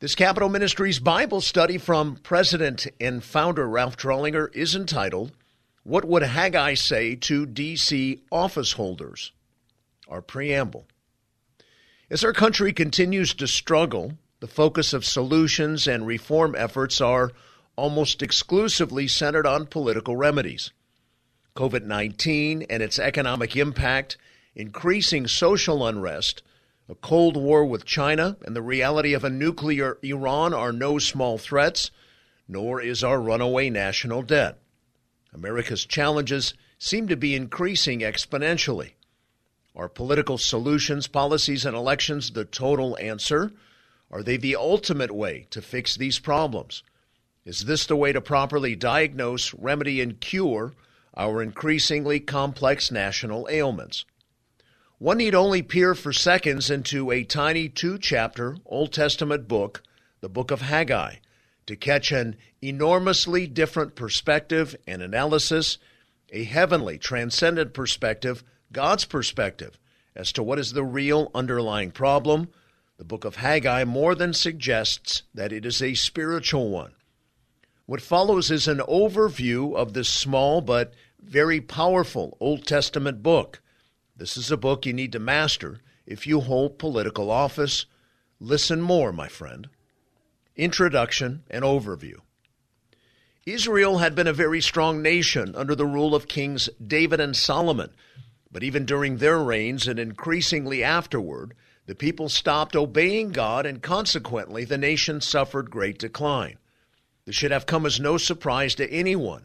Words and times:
This 0.00 0.14
Capitol 0.14 0.48
Ministries 0.48 1.00
Bible 1.00 1.40
study 1.40 1.76
from 1.76 2.18
President 2.22 2.86
and 3.00 3.20
founder 3.20 3.68
Ralph 3.68 3.96
Drollinger 3.96 4.48
is 4.54 4.76
entitled, 4.76 5.32
What 5.82 6.04
Would 6.04 6.22
Haggai 6.22 6.74
Say 6.74 7.16
to 7.16 7.44
D.C. 7.44 8.22
Office 8.30 8.74
Holders? 8.74 9.32
Our 10.08 10.22
preamble. 10.22 10.86
As 12.08 12.22
our 12.22 12.32
country 12.32 12.72
continues 12.72 13.34
to 13.34 13.48
struggle, 13.48 14.12
the 14.38 14.46
focus 14.46 14.92
of 14.92 15.04
solutions 15.04 15.88
and 15.88 16.06
reform 16.06 16.54
efforts 16.56 17.00
are 17.00 17.32
almost 17.74 18.22
exclusively 18.22 19.08
centered 19.08 19.48
on 19.48 19.66
political 19.66 20.14
remedies. 20.14 20.70
COVID 21.56 21.82
19 21.82 22.66
and 22.70 22.84
its 22.84 23.00
economic 23.00 23.56
impact, 23.56 24.16
increasing 24.54 25.26
social 25.26 25.84
unrest, 25.84 26.44
a 26.90 26.94
Cold 26.94 27.36
War 27.36 27.66
with 27.66 27.84
China 27.84 28.38
and 28.46 28.56
the 28.56 28.62
reality 28.62 29.12
of 29.12 29.22
a 29.22 29.30
nuclear 29.30 29.98
Iran 30.02 30.54
are 30.54 30.72
no 30.72 30.98
small 30.98 31.36
threats, 31.36 31.90
nor 32.48 32.80
is 32.80 33.04
our 33.04 33.20
runaway 33.20 33.68
national 33.68 34.22
debt. 34.22 34.58
America's 35.34 35.84
challenges 35.84 36.54
seem 36.78 37.06
to 37.08 37.16
be 37.16 37.34
increasing 37.34 38.00
exponentially. 38.00 38.92
Are 39.76 39.88
political 39.88 40.38
solutions, 40.38 41.06
policies, 41.06 41.66
and 41.66 41.76
elections 41.76 42.30
the 42.30 42.46
total 42.46 42.96
answer? 42.98 43.52
Are 44.10 44.22
they 44.22 44.38
the 44.38 44.56
ultimate 44.56 45.10
way 45.10 45.46
to 45.50 45.60
fix 45.60 45.94
these 45.94 46.18
problems? 46.18 46.82
Is 47.44 47.66
this 47.66 47.84
the 47.84 47.96
way 47.96 48.12
to 48.12 48.22
properly 48.22 48.74
diagnose, 48.74 49.52
remedy, 49.52 50.00
and 50.00 50.18
cure 50.20 50.72
our 51.14 51.42
increasingly 51.42 52.18
complex 52.18 52.90
national 52.90 53.46
ailments? 53.50 54.06
One 55.00 55.18
need 55.18 55.32
only 55.32 55.62
peer 55.62 55.94
for 55.94 56.12
seconds 56.12 56.70
into 56.70 57.12
a 57.12 57.22
tiny 57.22 57.68
two 57.68 57.98
chapter 57.98 58.56
Old 58.66 58.92
Testament 58.92 59.46
book, 59.46 59.84
the 60.20 60.28
book 60.28 60.50
of 60.50 60.62
Haggai, 60.62 61.18
to 61.66 61.76
catch 61.76 62.10
an 62.10 62.34
enormously 62.60 63.46
different 63.46 63.94
perspective 63.94 64.74
and 64.88 65.00
analysis, 65.00 65.78
a 66.30 66.42
heavenly, 66.42 66.98
transcendent 66.98 67.74
perspective, 67.74 68.42
God's 68.72 69.04
perspective, 69.04 69.78
as 70.16 70.32
to 70.32 70.42
what 70.42 70.58
is 70.58 70.72
the 70.72 70.82
real 70.82 71.30
underlying 71.32 71.92
problem. 71.92 72.48
The 72.96 73.04
book 73.04 73.24
of 73.24 73.36
Haggai 73.36 73.84
more 73.84 74.16
than 74.16 74.34
suggests 74.34 75.22
that 75.32 75.52
it 75.52 75.64
is 75.64 75.80
a 75.80 75.94
spiritual 75.94 76.70
one. 76.70 76.94
What 77.86 78.00
follows 78.00 78.50
is 78.50 78.66
an 78.66 78.78
overview 78.78 79.76
of 79.76 79.92
this 79.92 80.08
small 80.08 80.60
but 80.60 80.92
very 81.22 81.60
powerful 81.60 82.36
Old 82.40 82.66
Testament 82.66 83.22
book 83.22 83.60
this 84.18 84.36
is 84.36 84.50
a 84.50 84.56
book 84.56 84.84
you 84.84 84.92
need 84.92 85.12
to 85.12 85.20
master 85.20 85.80
if 86.04 86.26
you 86.26 86.40
hold 86.40 86.78
political 86.78 87.30
office. 87.30 87.86
Listen 88.40 88.80
more, 88.80 89.12
my 89.12 89.28
friend. 89.28 89.68
Introduction 90.56 91.44
and 91.48 91.64
Overview 91.64 92.16
Israel 93.46 93.98
had 93.98 94.16
been 94.16 94.26
a 94.26 94.32
very 94.32 94.60
strong 94.60 95.00
nation 95.00 95.54
under 95.54 95.76
the 95.76 95.86
rule 95.86 96.16
of 96.16 96.26
kings 96.26 96.68
David 96.84 97.20
and 97.20 97.36
Solomon, 97.36 97.90
but 98.50 98.64
even 98.64 98.84
during 98.84 99.18
their 99.18 99.38
reigns 99.38 99.86
and 99.86 100.00
increasingly 100.00 100.82
afterward, 100.82 101.54
the 101.86 101.94
people 101.94 102.28
stopped 102.28 102.74
obeying 102.74 103.30
God 103.30 103.66
and 103.66 103.80
consequently 103.80 104.64
the 104.64 104.76
nation 104.76 105.20
suffered 105.20 105.70
great 105.70 105.96
decline. 105.96 106.58
This 107.24 107.36
should 107.36 107.52
have 107.52 107.66
come 107.66 107.86
as 107.86 108.00
no 108.00 108.18
surprise 108.18 108.74
to 108.74 108.90
anyone, 108.90 109.44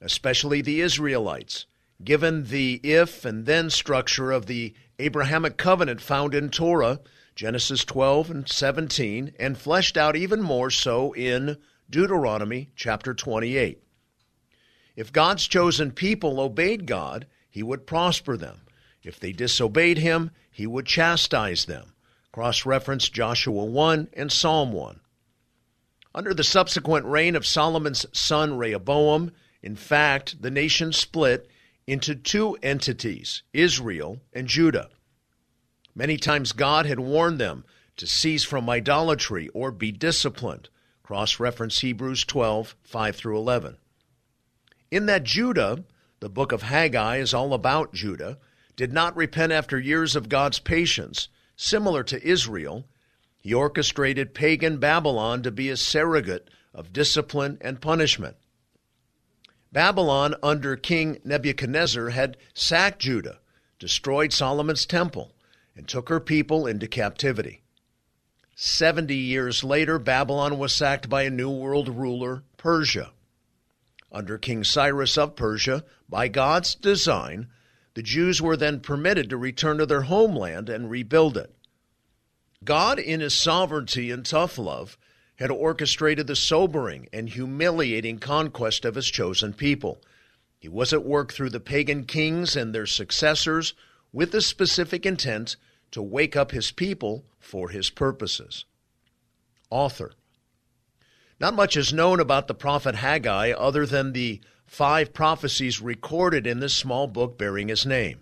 especially 0.00 0.62
the 0.62 0.80
Israelites 0.80 1.66
given 2.04 2.44
the 2.44 2.80
if 2.82 3.24
and 3.24 3.46
then 3.46 3.70
structure 3.70 4.32
of 4.32 4.46
the 4.46 4.74
Abrahamic 4.98 5.56
covenant 5.56 6.00
found 6.00 6.34
in 6.34 6.50
Torah, 6.50 7.00
Genesis 7.34 7.84
12 7.84 8.30
and 8.30 8.48
17, 8.48 9.34
and 9.38 9.56
fleshed 9.56 9.96
out 9.96 10.16
even 10.16 10.42
more 10.42 10.70
so 10.70 11.12
in 11.14 11.56
Deuteronomy 11.88 12.70
chapter 12.76 13.14
28. 13.14 13.82
If 14.96 15.12
God's 15.12 15.46
chosen 15.46 15.92
people 15.92 16.40
obeyed 16.40 16.86
God, 16.86 17.26
he 17.48 17.62
would 17.62 17.86
prosper 17.86 18.36
them. 18.36 18.62
If 19.02 19.18
they 19.18 19.32
disobeyed 19.32 19.98
him, 19.98 20.30
he 20.50 20.66
would 20.66 20.86
chastise 20.86 21.64
them. 21.64 21.94
Cross 22.30 22.66
reference 22.66 23.08
Joshua 23.08 23.64
1 23.64 24.08
and 24.14 24.30
Psalm 24.30 24.72
1. 24.72 25.00
Under 26.14 26.34
the 26.34 26.44
subsequent 26.44 27.06
reign 27.06 27.34
of 27.34 27.46
Solomon's 27.46 28.06
son 28.12 28.56
Rehoboam, 28.56 29.32
in 29.62 29.76
fact, 29.76 30.42
the 30.42 30.50
nation 30.50 30.92
split 30.92 31.48
into 31.86 32.14
two 32.14 32.56
entities, 32.62 33.42
Israel 33.52 34.20
and 34.32 34.46
Judah. 34.46 34.88
Many 35.94 36.16
times 36.16 36.52
God 36.52 36.86
had 36.86 37.00
warned 37.00 37.38
them 37.38 37.64
to 37.96 38.06
cease 38.06 38.44
from 38.44 38.70
idolatry 38.70 39.48
or 39.48 39.70
be 39.70 39.92
disciplined. 39.92 40.68
Cross 41.02 41.38
reference 41.40 41.80
Hebrews 41.80 42.24
12, 42.24 42.74
5 42.84 43.16
through 43.16 43.36
11. 43.36 43.76
In 44.90 45.06
that 45.06 45.24
Judah, 45.24 45.84
the 46.20 46.30
book 46.30 46.52
of 46.52 46.62
Haggai 46.62 47.16
is 47.16 47.34
all 47.34 47.52
about 47.52 47.92
Judah, 47.92 48.38
did 48.76 48.92
not 48.92 49.16
repent 49.16 49.52
after 49.52 49.78
years 49.78 50.16
of 50.16 50.28
God's 50.28 50.58
patience, 50.58 51.28
similar 51.56 52.02
to 52.04 52.26
Israel. 52.26 52.86
He 53.40 53.52
orchestrated 53.52 54.34
pagan 54.34 54.78
Babylon 54.78 55.42
to 55.42 55.50
be 55.50 55.68
a 55.68 55.76
surrogate 55.76 56.48
of 56.72 56.92
discipline 56.92 57.58
and 57.60 57.80
punishment. 57.80 58.36
Babylon 59.72 60.34
under 60.42 60.76
King 60.76 61.18
Nebuchadnezzar 61.24 62.10
had 62.10 62.36
sacked 62.52 63.00
Judah, 63.00 63.40
destroyed 63.78 64.32
Solomon's 64.32 64.84
temple, 64.84 65.32
and 65.74 65.88
took 65.88 66.10
her 66.10 66.20
people 66.20 66.66
into 66.66 66.86
captivity. 66.86 67.62
Seventy 68.54 69.16
years 69.16 69.64
later, 69.64 69.98
Babylon 69.98 70.58
was 70.58 70.74
sacked 70.74 71.08
by 71.08 71.22
a 71.22 71.30
New 71.30 71.50
World 71.50 71.88
ruler, 71.88 72.42
Persia. 72.58 73.12
Under 74.12 74.36
King 74.36 74.62
Cyrus 74.62 75.16
of 75.16 75.36
Persia, 75.36 75.84
by 76.06 76.28
God's 76.28 76.74
design, 76.74 77.48
the 77.94 78.02
Jews 78.02 78.42
were 78.42 78.58
then 78.58 78.80
permitted 78.80 79.30
to 79.30 79.38
return 79.38 79.78
to 79.78 79.86
their 79.86 80.02
homeland 80.02 80.68
and 80.68 80.90
rebuild 80.90 81.38
it. 81.38 81.54
God, 82.62 82.98
in 82.98 83.20
his 83.20 83.34
sovereignty 83.34 84.10
and 84.10 84.24
tough 84.24 84.58
love, 84.58 84.98
had 85.42 85.50
orchestrated 85.50 86.28
the 86.28 86.36
sobering 86.36 87.08
and 87.12 87.30
humiliating 87.30 88.16
conquest 88.16 88.84
of 88.84 88.94
his 88.94 89.08
chosen 89.08 89.52
people. 89.52 90.00
He 90.60 90.68
was 90.68 90.92
at 90.92 91.04
work 91.04 91.32
through 91.32 91.50
the 91.50 91.58
pagan 91.58 92.04
kings 92.04 92.54
and 92.54 92.72
their 92.72 92.86
successors 92.86 93.74
with 94.12 94.30
the 94.30 94.40
specific 94.40 95.04
intent 95.04 95.56
to 95.90 96.00
wake 96.00 96.36
up 96.36 96.52
his 96.52 96.70
people 96.70 97.24
for 97.40 97.70
his 97.70 97.90
purposes. 97.90 98.66
Author 99.68 100.12
Not 101.40 101.54
much 101.54 101.76
is 101.76 101.92
known 101.92 102.20
about 102.20 102.46
the 102.46 102.54
prophet 102.54 102.94
Haggai 102.94 103.50
other 103.50 103.84
than 103.84 104.12
the 104.12 104.40
five 104.64 105.12
prophecies 105.12 105.80
recorded 105.80 106.46
in 106.46 106.60
this 106.60 106.72
small 106.72 107.08
book 107.08 107.36
bearing 107.36 107.66
his 107.66 107.84
name. 107.84 108.20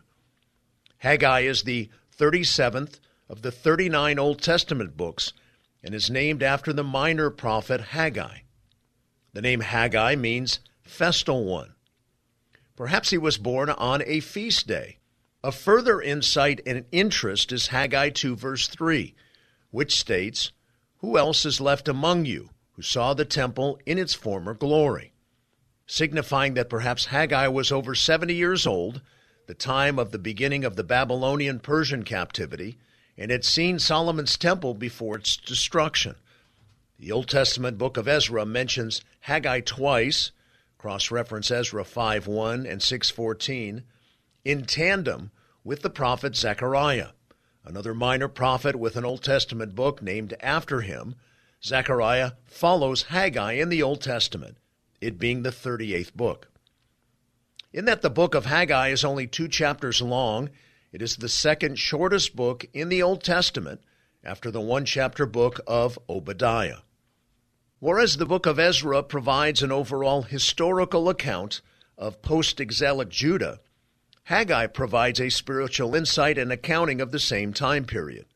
Haggai 0.97 1.41
is 1.41 1.65
the 1.65 1.91
37th 2.19 2.99
of 3.29 3.43
the 3.43 3.53
39 3.53 4.19
Old 4.19 4.41
Testament 4.41 4.97
books 4.97 5.35
and 5.83 5.95
is 5.95 6.11
named 6.11 6.43
after 6.43 6.73
the 6.73 6.85
minor 6.85 7.31
prophet 7.31 7.81
Haggai. 7.81 8.41
The 9.33 9.43
name 9.43 9.61
Haggai 9.61 10.17
means 10.17 10.61
festal 10.83 11.45
one. 11.45 11.75
Perhaps 12.77 13.11
he 13.11 13.19
was 13.19 13.39
born 13.39 13.71
on 13.71 14.03
a 14.07 14.21
feast 14.21 14.67
day. 14.67 14.99
A 15.43 15.53
further 15.53 16.01
insight 16.03 16.61
and 16.67 16.85
interest 16.93 17.53
is 17.53 17.69
Haggai 17.69 18.11
2, 18.11 18.37
verse 18.37 18.69
3, 18.69 19.15
which 19.71 19.99
states, 19.99 20.53
Who 20.99 21.17
else 21.17 21.47
is 21.47 21.61
left 21.61 21.89
among 21.89 22.27
you 22.27 22.51
who 22.73 22.83
saw 22.83 23.15
the 23.15 23.25
temple 23.25 23.79
in 23.87 23.99
its 23.99 24.15
former 24.15 24.55
glory? 24.55 25.13
Signifying 25.87 26.55
that 26.55 26.69
perhaps 26.69 27.07
Haggai 27.07 27.49
was 27.49 27.73
over 27.73 27.95
70 27.95 28.35
years 28.35 28.67
old, 28.67 29.01
the 29.47 29.55
time 29.55 29.99
of 29.99 30.11
the 30.11 30.19
beginning 30.19 30.65
of 30.65 30.77
the 30.77 30.85
Babylonian 30.85 31.59
Persian 31.59 32.05
captivity, 32.05 32.79
and 33.21 33.31
had 33.31 33.45
seen 33.45 33.79
Solomon's 33.79 34.39
temple 34.39 34.73
before 34.73 35.17
its 35.17 35.37
destruction. 35.37 36.15
The 36.99 37.13
Old 37.13 37.29
Testament 37.29 37.77
book 37.77 37.99
of 37.99 38.09
Ezra 38.09 38.47
mentions 38.47 39.03
Haggai 39.21 39.61
twice, 39.61 40.31
cross 40.79 41.11
reference 41.11 41.51
Ezra 41.51 41.85
5:1 41.85 42.67
and 42.67 42.81
6:14, 42.81 43.85
in 44.43 44.65
tandem 44.65 45.31
with 45.63 45.83
the 45.83 45.91
prophet 45.91 46.35
Zechariah, 46.35 47.11
another 47.63 47.93
minor 47.93 48.27
prophet 48.27 48.77
with 48.77 48.97
an 48.97 49.05
Old 49.05 49.23
Testament 49.23 49.75
book 49.75 50.01
named 50.01 50.35
after 50.41 50.81
him. 50.81 51.15
Zechariah 51.63 52.33
follows 52.47 53.03
Haggai 53.05 53.53
in 53.53 53.69
the 53.69 53.83
Old 53.83 54.01
Testament, 54.01 54.57
it 55.03 55.19
being 55.19 55.43
the 55.43 55.53
38th 55.53 56.17
book. 56.17 56.49
In 57.71 57.85
that 57.85 58.01
the 58.01 58.09
book 58.09 58.35
of 58.35 58.47
Haggai 58.47 58.89
is 58.89 59.05
only 59.05 59.27
two 59.27 59.47
chapters 59.47 60.01
long, 60.01 60.49
it 60.93 61.03
is 61.03 61.17
the 61.17 61.29
second 61.29 61.79
shortest 61.79 62.35
book 62.35 62.67
in 62.73 62.89
the 62.89 63.03
Old 63.03 63.23
Testament 63.23 63.81
after 64.25 64.51
the 64.51 64.61
one 64.61 64.85
chapter 64.85 65.27
book 65.27 65.61
of 65.67 65.99
Obadiah. 66.09 66.79
Whereas 67.79 68.17
the 68.17 68.27
book 68.27 68.45
of 68.45 68.59
Ezra 68.59 69.03
provides 69.03 69.63
an 69.63 69.73
overall 69.73 70.23
historical 70.23 71.09
account 71.09 71.63
of 71.97 72.23
post 72.23 72.61
exilic 72.61 73.09
Judah, 73.09 73.61
Haggai 74.25 74.67
provides 74.69 75.21
a 75.21 75.31
spiritual 75.31 75.95
insight 75.95 76.39
and 76.39 76.53
accounting 76.53 77.01
of 77.01 77.11
the 77.11 77.19
same 77.19 77.53
time 77.53 77.85
period. 77.85 78.27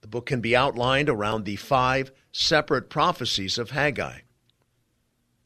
The 0.00 0.08
book 0.08 0.26
can 0.26 0.40
be 0.40 0.54
outlined 0.54 1.08
around 1.08 1.44
the 1.44 1.56
five 1.56 2.12
separate 2.30 2.88
prophecies 2.88 3.58
of 3.58 3.70
Haggai. 3.70 4.20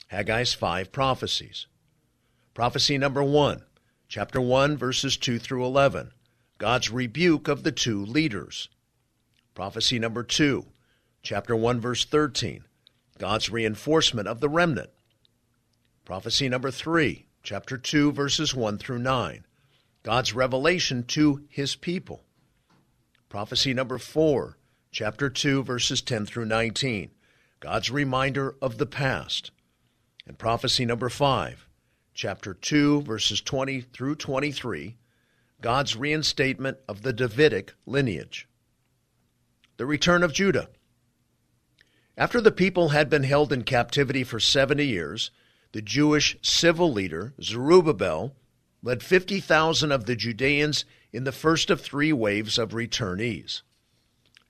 Haggai's 0.09 0.55
five 0.55 0.91
prophecies. 0.93 1.67
Prophecy 2.55 2.99
number 2.99 3.23
one, 3.23 3.65
chapter 4.09 4.41
1, 4.41 4.77
verses 4.77 5.17
2 5.17 5.39
through 5.39 5.65
11. 5.65 6.13
God's 6.59 6.91
rebuke 6.91 7.47
of 7.47 7.63
the 7.63 7.71
two 7.71 8.05
leaders. 8.05 8.69
Prophecy 9.55 10.01
number 10.01 10.25
2, 10.25 10.67
chapter 11.23 11.55
1, 11.55 11.81
verse 11.81 12.05
13. 12.05 12.65
God's 13.17 13.49
reinforcement 13.49 14.27
of 14.27 14.41
the 14.41 14.49
remnant. 14.49 14.91
Prophecy 16.05 16.49
number 16.49 16.73
3, 16.73 17.27
chapter 17.45 17.79
2, 17.79 18.11
verses 18.11 18.57
1 18.57 18.79
through 18.79 18.99
9. 18.99 19.45
God's 20.03 20.35
revelation 20.35 21.05
to 21.05 21.45
his 21.49 21.77
people. 21.77 22.25
Prophecy 23.29 23.73
number 23.73 23.99
4, 23.99 24.59
chapter 24.91 25.31
2, 25.31 25.63
verses 25.63 26.03
10 26.03 26.27
through 26.27 26.47
19. 26.47 27.11
God's 27.61 27.91
reminder 27.91 28.57
of 28.61 28.79
the 28.79 28.87
past. 28.87 29.53
And 30.27 30.37
prophecy 30.37 30.85
number 30.85 31.09
5, 31.09 31.69
chapter 32.15 32.53
2, 32.53 33.03
verses 33.03 33.41
20 33.41 33.81
through 33.81 34.17
23. 34.17 34.97
God's 35.61 35.97
reinstatement 35.97 36.79
of 36.87 37.03
the 37.03 37.13
Davidic 37.13 37.75
lineage. 37.85 38.49
The 39.77 39.87
return 39.87 40.23
of 40.23 40.33
Judah. 40.33 40.69
After 42.17 42.41
the 42.41 42.53
people 42.53 42.91
had 42.91 43.11
been 43.11 43.25
held 43.25 43.53
in 43.53 43.63
captivity 43.63 44.25
for 44.25 44.41
70 44.41 44.85
years, 44.85 45.31
the 45.73 45.83
Jewish 45.83 46.37
civil 46.43 46.93
leader, 46.93 47.35
Zerubbabel, 47.43 48.35
led 48.83 49.03
50,000 49.03 49.93
of 49.93 50.07
the 50.07 50.17
Judeans 50.17 50.85
in 51.13 51.25
the 51.25 51.33
first 51.33 51.71
of 51.71 51.81
three 51.81 52.13
waves 52.13 52.59
of 52.59 52.71
returnees. 52.71 53.63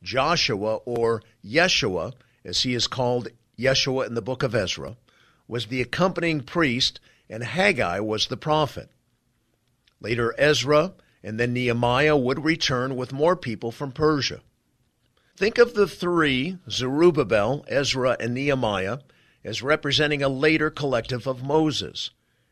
Joshua, 0.02 0.76
or 0.84 1.22
Yeshua, 1.44 2.12
as 2.44 2.62
he 2.62 2.75
is 2.75 2.87
called 2.87 3.28
Yeshua 3.58 4.06
in 4.06 4.14
the 4.14 4.22
book 4.22 4.43
of 4.43 4.54
Ezra, 4.54 4.96
was 5.46 5.66
the 5.66 5.81
accompanying 5.81 6.43
priest, 6.43 7.00
and 7.28 7.43
Haggai 7.43 8.00
was 8.00 8.26
the 8.26 8.37
prophet. 8.37 8.90
Later, 10.00 10.34
Ezra 10.38 10.94
and 11.22 11.38
then 11.38 11.52
Nehemiah 11.52 12.16
would 12.16 12.44
return 12.44 12.96
with 12.96 13.12
more 13.12 13.36
people 13.36 13.72
from 13.72 13.92
Persia. 13.92 14.40
Think 15.36 15.58
of 15.58 15.74
the 15.74 15.86
three, 15.86 16.58
Zerubbabel, 16.70 17.64
Ezra, 17.68 18.16
and 18.18 18.34
Nehemiah, 18.34 18.98
as 19.44 19.62
representing 19.62 20.22
a 20.22 20.28
later 20.28 20.70
collective 20.70 21.26
of 21.26 21.42
Moses 21.42 22.10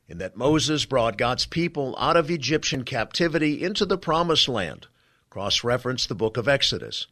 in 0.08 0.18
that 0.18 0.36
Moses 0.36 0.84
brought 0.84 1.18
God's 1.18 1.46
people 1.46 1.96
out 1.98 2.16
of 2.16 2.30
Egyptian 2.30 2.84
captivity 2.84 3.62
into 3.62 3.84
the 3.84 3.98
Promised 3.98 4.48
Land. 4.48 4.86
Cross 5.30 5.64
reference 5.64 6.06
the 6.06 6.14
book 6.14 6.36
of 6.36 6.48
Exodus. 6.48 7.06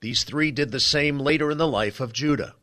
These 0.00 0.24
three 0.24 0.50
did 0.50 0.72
the 0.72 0.80
same 0.80 1.18
later 1.18 1.50
in 1.50 1.58
the 1.58 1.68
life 1.68 2.00
of 2.00 2.12
Judah. 2.12 2.54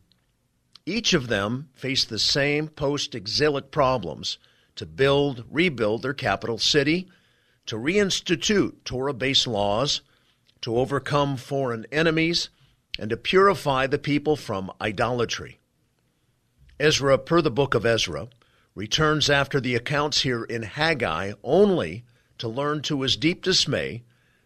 Each 0.85 1.13
of 1.13 1.27
them 1.27 1.69
faced 1.73 2.09
the 2.09 2.19
same 2.19 2.67
post 2.67 3.13
exilic 3.13 3.71
problems 3.71 4.39
to 4.79 4.85
build, 4.85 5.43
rebuild 5.51 6.03
their 6.03 6.13
capital 6.13 6.57
city, 6.57 7.05
to 7.65 7.75
reinstitute 7.75 8.73
Torah 8.85 9.13
based 9.13 9.45
laws, 9.45 9.99
to 10.61 10.77
overcome 10.77 11.35
foreign 11.35 11.85
enemies, 11.91 12.47
and 12.97 13.09
to 13.09 13.17
purify 13.17 13.87
the 13.87 13.99
people 13.99 14.37
from 14.37 14.71
idolatry. 14.79 15.59
Ezra, 16.79 17.17
per 17.17 17.41
the 17.41 17.51
book 17.51 17.75
of 17.75 17.85
Ezra, 17.85 18.29
returns 18.73 19.29
after 19.29 19.59
the 19.59 19.75
accounts 19.75 20.21
here 20.21 20.45
in 20.45 20.63
Haggai 20.63 21.33
only 21.43 22.05
to 22.37 22.47
learn 22.47 22.81
to 22.83 23.01
his 23.01 23.17
deep 23.17 23.43
dismay 23.43 24.03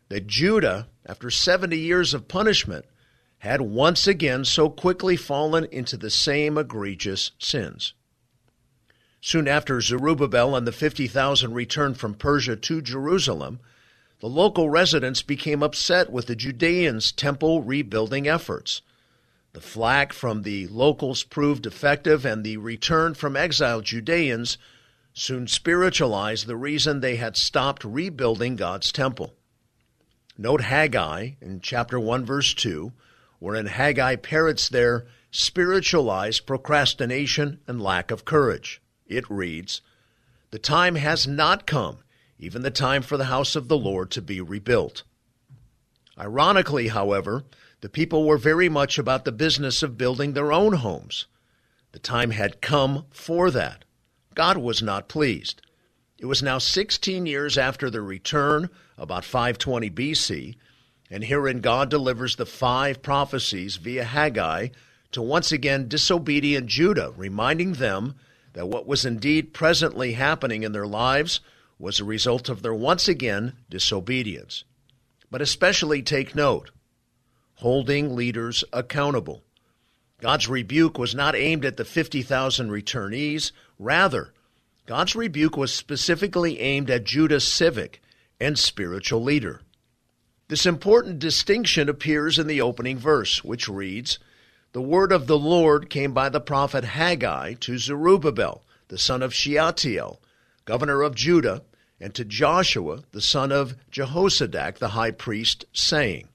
that 0.09 0.25
Judah, 0.25 0.87
after 1.05 1.29
70 1.29 1.77
years 1.77 2.15
of 2.15 2.27
punishment, 2.27 2.85
had 3.37 3.61
once 3.61 4.07
again 4.07 4.45
so 4.45 4.67
quickly 4.67 5.15
fallen 5.15 5.65
into 5.65 5.95
the 5.95 6.09
same 6.09 6.57
egregious 6.57 7.33
sins. 7.37 7.93
Soon 9.25 9.47
after 9.47 9.79
Zerubbabel 9.79 10.53
and 10.53 10.67
the 10.67 10.73
50,000 10.73 11.53
returned 11.53 11.97
from 11.97 12.13
Persia 12.13 12.57
to 12.57 12.81
Jerusalem, 12.81 13.61
the 14.19 14.27
local 14.27 14.69
residents 14.69 15.21
became 15.21 15.63
upset 15.63 16.11
with 16.11 16.25
the 16.27 16.35
Judeans' 16.35 17.13
temple 17.13 17.61
rebuilding 17.61 18.27
efforts. 18.27 18.81
The 19.53 19.61
flack 19.61 20.11
from 20.11 20.41
the 20.41 20.67
locals 20.67 21.23
proved 21.23 21.65
effective, 21.65 22.25
and 22.25 22.43
the 22.43 22.57
return 22.57 23.13
from 23.13 23.37
exiled 23.37 23.85
Judeans 23.85 24.57
soon 25.13 25.47
spiritualized 25.47 26.45
the 26.45 26.57
reason 26.57 26.99
they 26.99 27.15
had 27.15 27.37
stopped 27.37 27.85
rebuilding 27.85 28.57
God's 28.57 28.91
temple. 28.91 29.33
Note 30.37 30.59
Haggai 30.59 31.35
in 31.39 31.61
chapter 31.61 31.97
1, 31.97 32.25
verse 32.25 32.53
2, 32.53 32.91
wherein 33.39 33.67
Haggai 33.67 34.17
parrots 34.17 34.67
their 34.67 35.05
spiritualized 35.31 36.45
procrastination 36.45 37.61
and 37.65 37.81
lack 37.81 38.11
of 38.11 38.25
courage. 38.25 38.81
It 39.07 39.29
reads, 39.29 39.81
The 40.51 40.59
time 40.59 40.95
has 40.95 41.27
not 41.27 41.67
come, 41.67 41.99
even 42.39 42.61
the 42.61 42.71
time 42.71 43.01
for 43.01 43.17
the 43.17 43.25
house 43.25 43.55
of 43.55 43.67
the 43.67 43.77
Lord 43.77 44.11
to 44.11 44.21
be 44.21 44.41
rebuilt. 44.41 45.03
Ironically, 46.17 46.89
however, 46.89 47.43
the 47.81 47.89
people 47.89 48.25
were 48.25 48.37
very 48.37 48.69
much 48.69 48.97
about 48.97 49.25
the 49.25 49.31
business 49.31 49.83
of 49.83 49.97
building 49.97 50.33
their 50.33 50.53
own 50.53 50.73
homes. 50.73 51.25
The 51.91 51.99
time 51.99 52.31
had 52.31 52.61
come 52.61 53.05
for 53.11 53.51
that. 53.51 53.83
God 54.35 54.57
was 54.57 54.81
not 54.81 55.09
pleased. 55.09 55.61
It 56.17 56.25
was 56.25 56.41
now 56.41 56.57
16 56.57 57.25
years 57.25 57.57
after 57.57 57.89
the 57.89 58.01
return, 58.01 58.69
about 58.97 59.25
520 59.25 59.89
BC, 59.89 60.55
and 61.09 61.25
herein 61.25 61.59
God 61.59 61.89
delivers 61.89 62.35
the 62.35 62.45
five 62.45 63.01
prophecies 63.01 63.75
via 63.75 64.05
Haggai 64.05 64.69
to 65.11 65.21
once 65.21 65.51
again 65.51 65.87
disobedient 65.87 66.67
Judah, 66.67 67.11
reminding 67.15 67.73
them 67.73 68.15
that 68.53 68.67
what 68.67 68.87
was 68.87 69.05
indeed 69.05 69.53
presently 69.53 70.13
happening 70.13 70.63
in 70.63 70.71
their 70.71 70.87
lives 70.87 71.39
was 71.77 71.99
a 71.99 72.05
result 72.05 72.49
of 72.49 72.61
their 72.61 72.73
once 72.73 73.07
again 73.07 73.53
disobedience. 73.69 74.63
But 75.29 75.41
especially 75.41 76.01
take 76.01 76.35
note 76.35 76.71
holding 77.55 78.15
leaders 78.15 78.63
accountable. 78.73 79.43
God's 80.19 80.47
rebuke 80.47 80.97
was 80.97 81.13
not 81.15 81.35
aimed 81.35 81.65
at 81.65 81.77
the 81.77 81.85
50,000 81.85 82.69
returnees. 82.69 83.51
Rather, 83.77 84.33
God's 84.85 85.15
rebuke 85.15 85.55
was 85.57 85.73
specifically 85.73 86.59
aimed 86.59 86.89
at 86.89 87.03
Judah's 87.03 87.47
civic 87.47 88.01
and 88.39 88.57
spiritual 88.57 89.23
leader. 89.23 89.61
This 90.49 90.65
important 90.65 91.19
distinction 91.19 91.89
appears 91.89 92.37
in 92.37 92.47
the 92.47 92.61
opening 92.61 92.97
verse, 92.97 93.43
which 93.43 93.69
reads, 93.69 94.19
The 94.73 94.81
word 94.81 95.11
of 95.11 95.27
the 95.27 95.37
Lord 95.37 95.89
came 95.89 96.13
by 96.13 96.29
the 96.29 96.41
prophet 96.41 96.83
Haggai 96.83 97.53
to 97.61 97.77
Zerubbabel, 97.77 98.63
the 98.87 98.97
son 98.97 99.21
of 99.21 99.33
Shealtiel, 99.33 100.19
governor 100.65 101.03
of 101.03 101.13
Judah, 101.13 101.61
and 101.99 102.13
to 102.15 102.25
Joshua, 102.25 103.03
the 103.11 103.21
son 103.21 103.51
of 103.51 103.75
Jehozadak, 103.91 104.79
the 104.79 104.89
high 104.89 105.11
priest, 105.11 105.65
saying, 105.73 106.27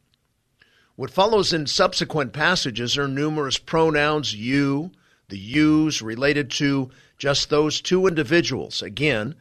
what 0.95 1.11
follows 1.11 1.53
in 1.53 1.67
subsequent 1.67 2.33
passages 2.33 2.97
are 2.97 3.07
numerous 3.07 3.59
pronouns, 3.59 4.35
you, 4.35 4.93
the 5.29 5.39
yous 5.39 6.01
related 6.03 6.51
to 6.53 6.91
just 7.19 7.51
those 7.51 7.81
two 7.81 8.07
individuals. 8.07 8.83
Again, 8.83 9.35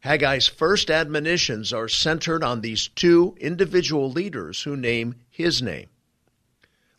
Haggai's 0.00 0.48
first 0.48 0.90
admonitions 0.90 1.72
are 1.72 1.88
centered 1.88 2.42
on 2.42 2.60
these 2.60 2.88
two 2.88 3.36
individual 3.40 4.10
leaders 4.10 4.62
who 4.62 4.76
name 4.76 5.14
his 5.30 5.62
name. 5.62 5.88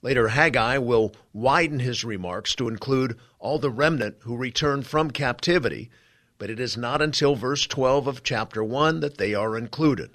Later, 0.05 0.27
Haggai 0.27 0.77
will 0.77 1.15
widen 1.33 1.79
his 1.79 2.03
remarks 2.05 2.53
to 2.57 2.67
include 2.67 3.17
all 3.39 3.57
the 3.57 3.71
remnant 3.71 4.17
who 4.19 4.37
return 4.37 4.83
from 4.83 5.09
captivity, 5.09 5.89
but 6.37 6.51
it 6.51 6.59
is 6.59 6.77
not 6.77 7.01
until 7.01 7.33
verse 7.33 7.65
12 7.65 8.05
of 8.05 8.21
chapter 8.21 8.63
1 8.63 8.99
that 8.99 9.17
they 9.17 9.33
are 9.33 9.57
included. 9.57 10.11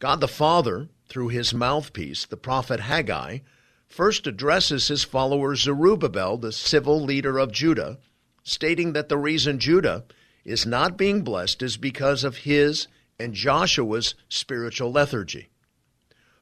God 0.00 0.20
the 0.20 0.26
Father 0.26 0.88
through 1.08 1.28
his 1.28 1.54
mouthpiece, 1.54 2.26
the 2.26 2.36
prophet 2.36 2.80
Haggai, 2.80 3.38
first 3.86 4.26
addresses 4.26 4.88
his 4.88 5.04
follower 5.04 5.54
Zerubbabel, 5.54 6.36
the 6.36 6.50
civil 6.50 7.00
leader 7.00 7.38
of 7.38 7.52
Judah, 7.52 7.98
stating 8.42 8.92
that 8.92 9.08
the 9.08 9.18
reason 9.18 9.60
Judah 9.60 10.02
is 10.44 10.66
not 10.66 10.96
being 10.96 11.22
blessed 11.22 11.62
is 11.62 11.76
because 11.76 12.24
of 12.24 12.38
his 12.38 12.88
and 13.20 13.34
Joshua's 13.34 14.16
spiritual 14.28 14.90
lethargy. 14.90 15.50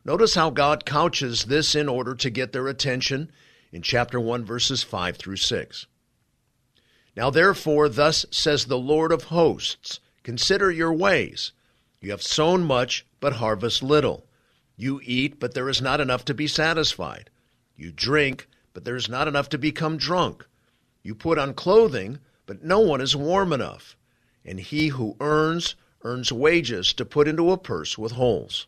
Notice 0.04 0.34
how 0.34 0.50
God 0.50 0.84
couches 0.84 1.44
this 1.44 1.74
in 1.74 1.88
order 1.88 2.14
to 2.14 2.30
get 2.30 2.52
their 2.52 2.66
attention 2.66 3.30
in 3.70 3.82
chapter 3.82 4.18
1, 4.18 4.44
verses 4.44 4.82
5 4.82 5.16
through 5.16 5.36
6. 5.36 5.86
Now, 7.16 7.30
therefore, 7.30 7.88
thus 7.88 8.26
says 8.30 8.64
the 8.64 8.78
Lord 8.78 9.12
of 9.12 9.24
hosts 9.24 10.00
Consider 10.22 10.70
your 10.70 10.92
ways. 10.92 11.52
You 12.00 12.10
have 12.12 12.22
sown 12.22 12.64
much, 12.64 13.06
but 13.20 13.34
harvest 13.34 13.82
little. 13.82 14.26
You 14.76 15.00
eat, 15.04 15.38
but 15.38 15.54
there 15.54 15.68
is 15.68 15.82
not 15.82 16.00
enough 16.00 16.24
to 16.26 16.34
be 16.34 16.46
satisfied. 16.46 17.30
You 17.76 17.92
drink, 17.92 18.48
but 18.72 18.84
there 18.84 18.96
is 18.96 19.08
not 19.08 19.28
enough 19.28 19.48
to 19.50 19.58
become 19.58 19.96
drunk. 19.96 20.46
You 21.02 21.14
put 21.14 21.38
on 21.38 21.54
clothing, 21.54 22.18
but 22.46 22.62
no 22.62 22.80
one 22.80 23.00
is 23.00 23.16
warm 23.16 23.52
enough. 23.52 23.96
And 24.44 24.58
he 24.60 24.88
who 24.88 25.16
earns, 25.20 25.74
earns 26.02 26.32
wages 26.32 26.92
to 26.94 27.04
put 27.04 27.28
into 27.28 27.50
a 27.50 27.58
purse 27.58 27.98
with 27.98 28.12
holes. 28.12 28.66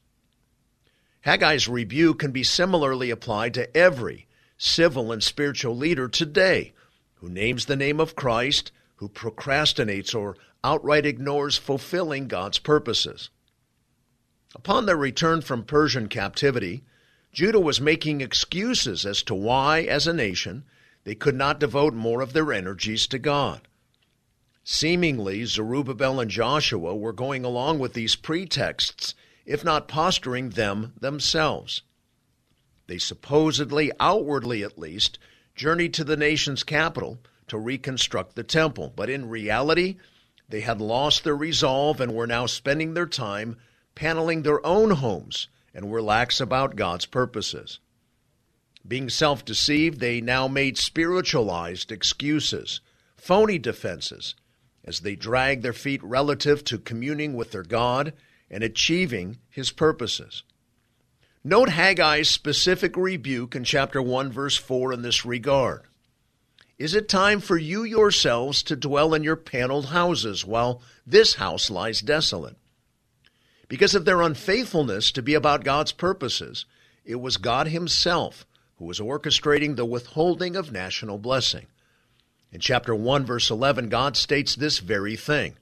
Haggai's 1.25 1.69
rebuke 1.69 2.19
can 2.19 2.33
be 2.33 2.43
similarly 2.43 3.11
applied 3.11 3.55
to 3.55 3.75
every 3.75 4.27
civil 4.59 5.11
and 5.11 5.23
spiritual 5.23 5.75
leader 5.75 6.07
today 6.07 6.75
who 7.15 7.31
names 7.31 7.65
the 7.65 7.77
name 7.77 7.99
of 7.99 8.15
Christ, 8.15 8.71
who 8.97 9.09
procrastinates 9.09 10.15
or 10.15 10.37
outright 10.63 11.07
ignores 11.07 11.57
fulfilling 11.57 12.29
God's 12.29 12.59
purposes. 12.59 13.31
Upon 14.55 14.85
their 14.85 14.99
return 14.99 15.41
from 15.41 15.65
Persian 15.65 16.09
captivity, 16.09 16.85
Judah 17.33 17.59
was 17.59 17.81
making 17.81 18.21
excuses 18.21 19.07
as 19.07 19.23
to 19.23 19.35
why, 19.35 19.81
as 19.81 20.07
a 20.07 20.13
nation, 20.13 20.65
they 21.05 21.15
could 21.15 21.35
not 21.35 21.59
devote 21.59 21.95
more 21.95 22.21
of 22.21 22.35
their 22.35 22.53
energies 22.53 23.07
to 23.07 23.19
God. 23.19 23.67
Seemingly, 24.63 25.47
Zerubbabel 25.47 26.21
and 26.21 26.31
Joshua 26.31 26.95
were 26.95 27.15
going 27.15 27.47
along 27.47 27.79
with 27.79 27.95
these 27.95 28.15
pretexts 28.15 29.15
if 29.47 29.65
not 29.65 29.89
posturing 29.89 30.51
them 30.51 30.93
themselves. 31.01 31.83
They 32.87 32.99
supposedly, 32.99 33.91
outwardly 33.99 34.63
at 34.63 34.79
least, 34.79 35.19
journeyed 35.55 35.95
to 35.95 36.05
the 36.05 36.17
nation's 36.17 36.63
capital 36.63 37.19
to 37.49 37.59
reconstruct 37.59 38.35
the 38.35 38.45
temple, 38.45 38.93
but 38.95 39.11
in 39.11 39.29
reality, 39.29 39.97
they 40.49 40.61
had 40.61 40.81
lost 40.81 41.25
their 41.25 41.37
resolve 41.37 42.01
and 42.01 42.15
were 42.15 42.27
now 42.27 42.47
spending 42.47 42.95
their 42.95 43.07
time 43.07 43.57
paneling 43.95 44.43
their 44.43 44.65
own 44.67 44.91
homes 44.91 45.49
and 45.73 45.89
were 45.89 46.03
lax 46.03 46.41
about 46.41 46.77
God's 46.77 47.07
purposes. 47.07 47.81
Being 48.87 49.09
self 49.09 49.45
deceived, 49.45 50.01
they 50.01 50.21
now 50.21 50.47
made 50.47 50.77
spiritualized 50.77 51.91
excuses, 51.91 52.81
phony 53.17 53.59
defenses, 53.59 54.35
as 54.85 55.01
they 55.01 55.17
dragged 55.17 55.63
their 55.63 55.73
feet 55.73 56.03
relative 56.03 56.63
to 56.65 56.79
communing 56.79 57.35
with 57.35 57.51
their 57.51 57.63
God 57.63 58.13
and 58.55 58.63
achieving 58.63 59.37
his 59.51 59.73
purposes. 59.73 60.45
Note 61.43 61.71
Haggai's 61.71 62.31
specific 62.31 62.97
rebuke 62.97 63.57
in 63.57 63.65
chapter 63.65 64.01
1, 64.01 64.31
verse 64.31 64.57
4 64.57 64.93
in 64.93 65.03
this 65.03 65.25
regard. 65.25 65.83
Is 66.79 66.95
it 66.95 67.09
time 67.09 67.41
for 67.41 67.57
you 67.57 67.83
yourselves 67.83 68.63
to 68.63 68.77
dwell 68.77 69.13
in 69.13 69.25
your 69.25 69.35
paneled 69.35 69.87
houses 69.87 70.45
while 70.45 70.81
this 71.05 71.35
house 71.35 71.69
lies 71.69 72.01
desolate? 72.01 72.57
Because 73.67 73.97
of 73.97 74.05
their 74.05 74.23
unfaithfulness 74.23 75.11
to 75.11 75.21
be 75.21 75.35
about 75.35 75.65
God's 75.65 75.91
purposes, 75.91 76.65
it 77.05 77.17
was 77.17 77.39
God 77.39 77.67
Himself 77.67 78.47
who 78.77 78.85
was 78.85 79.01
orchestrating 79.01 79.75
the 79.75 79.85
withholding 79.85 80.55
of 80.55 80.71
national 80.71 81.19
blessing. 81.19 81.67
In 82.53 82.61
chapter 82.61 82.95
1, 82.95 83.27
verse 83.27 83.51
11, 83.51 83.89
God 83.89 84.17
states 84.17 84.55
this 84.55 84.79
very 84.79 85.17
thing 85.17 85.57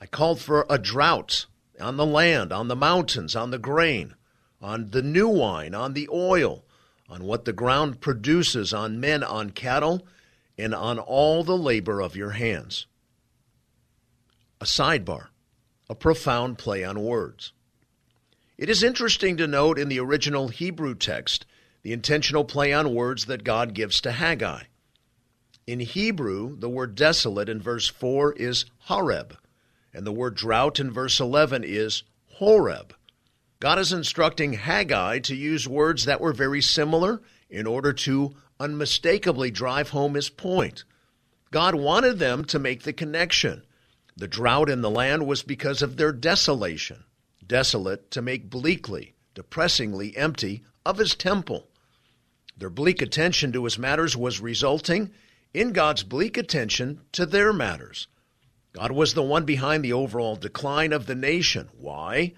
I 0.00 0.06
called 0.06 0.40
for 0.40 0.66
a 0.68 0.76
drought 0.76 1.46
on 1.80 1.96
the 1.96 2.06
land, 2.06 2.52
on 2.52 2.68
the 2.68 2.76
mountains, 2.76 3.34
on 3.34 3.50
the 3.50 3.58
grain, 3.58 4.14
on 4.60 4.90
the 4.90 5.02
new 5.02 5.28
wine, 5.28 5.74
on 5.74 5.94
the 5.94 6.08
oil, 6.12 6.64
on 7.08 7.24
what 7.24 7.44
the 7.44 7.52
ground 7.52 8.00
produces, 8.00 8.72
on 8.72 9.00
men, 9.00 9.22
on 9.22 9.50
cattle, 9.50 10.06
and 10.56 10.74
on 10.74 10.98
all 10.98 11.44
the 11.44 11.56
labor 11.56 12.00
of 12.00 12.16
your 12.16 12.30
hands. 12.30 12.86
A 14.60 14.64
sidebar, 14.64 15.28
a 15.90 15.94
profound 15.94 16.58
play 16.58 16.84
on 16.84 17.02
words. 17.02 17.52
It 18.56 18.70
is 18.70 18.82
interesting 18.82 19.36
to 19.36 19.46
note 19.46 19.78
in 19.78 19.88
the 19.88 20.00
original 20.00 20.48
Hebrew 20.48 20.94
text 20.94 21.44
the 21.82 21.92
intentional 21.92 22.44
play 22.44 22.72
on 22.72 22.94
words 22.94 23.26
that 23.26 23.44
God 23.44 23.74
gives 23.74 24.00
to 24.02 24.12
Haggai. 24.12 24.62
In 25.66 25.80
Hebrew, 25.80 26.56
the 26.56 26.68
word 26.68 26.94
desolate 26.94 27.48
in 27.48 27.60
verse 27.60 27.88
4 27.88 28.34
is 28.34 28.64
Hareb, 28.88 29.36
and 29.94 30.04
the 30.04 30.12
word 30.12 30.34
drought 30.34 30.80
in 30.80 30.90
verse 30.90 31.20
11 31.20 31.62
is 31.64 32.02
Horeb. 32.26 32.94
God 33.60 33.78
is 33.78 33.92
instructing 33.92 34.54
Haggai 34.54 35.20
to 35.20 35.34
use 35.34 35.68
words 35.68 36.04
that 36.04 36.20
were 36.20 36.32
very 36.32 36.60
similar 36.60 37.22
in 37.48 37.66
order 37.66 37.92
to 37.92 38.34
unmistakably 38.58 39.50
drive 39.50 39.90
home 39.90 40.14
his 40.14 40.28
point. 40.28 40.84
God 41.50 41.76
wanted 41.76 42.18
them 42.18 42.44
to 42.46 42.58
make 42.58 42.82
the 42.82 42.92
connection. 42.92 43.62
The 44.16 44.28
drought 44.28 44.68
in 44.68 44.80
the 44.80 44.90
land 44.90 45.26
was 45.26 45.42
because 45.42 45.82
of 45.82 45.96
their 45.96 46.12
desolation, 46.12 47.04
desolate 47.46 48.10
to 48.10 48.22
make 48.22 48.50
bleakly, 48.50 49.14
depressingly 49.34 50.16
empty 50.16 50.64
of 50.84 50.98
his 50.98 51.14
temple. 51.14 51.68
Their 52.56 52.70
bleak 52.70 53.00
attention 53.00 53.52
to 53.52 53.64
his 53.64 53.78
matters 53.78 54.16
was 54.16 54.40
resulting 54.40 55.10
in 55.52 55.72
God's 55.72 56.02
bleak 56.02 56.36
attention 56.36 57.00
to 57.12 57.26
their 57.26 57.52
matters. 57.52 58.08
God 58.74 58.90
was 58.90 59.14
the 59.14 59.22
one 59.22 59.44
behind 59.44 59.84
the 59.84 59.92
overall 59.92 60.34
decline 60.34 60.92
of 60.92 61.06
the 61.06 61.14
nation. 61.14 61.68
Why? 61.78 62.34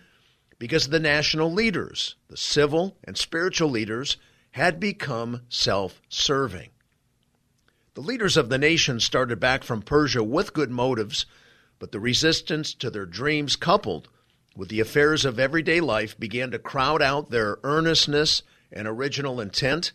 Because 0.58 0.88
the 0.88 1.00
national 1.00 1.50
leaders, 1.50 2.14
the 2.28 2.36
civil 2.36 2.98
and 3.04 3.16
spiritual 3.16 3.70
leaders, 3.70 4.18
had 4.50 4.78
become 4.78 5.42
self 5.48 6.02
serving. 6.10 6.68
The 7.94 8.02
leaders 8.02 8.36
of 8.36 8.50
the 8.50 8.58
nation 8.58 9.00
started 9.00 9.40
back 9.40 9.64
from 9.64 9.80
Persia 9.80 10.22
with 10.22 10.52
good 10.52 10.70
motives, 10.70 11.24
but 11.78 11.90
the 11.90 12.00
resistance 12.00 12.74
to 12.74 12.90
their 12.90 13.06
dreams, 13.06 13.56
coupled 13.56 14.08
with 14.54 14.68
the 14.68 14.80
affairs 14.80 15.24
of 15.24 15.38
everyday 15.38 15.80
life, 15.80 16.18
began 16.18 16.50
to 16.50 16.58
crowd 16.58 17.00
out 17.00 17.30
their 17.30 17.58
earnestness 17.64 18.42
and 18.70 18.86
original 18.86 19.40
intent. 19.40 19.92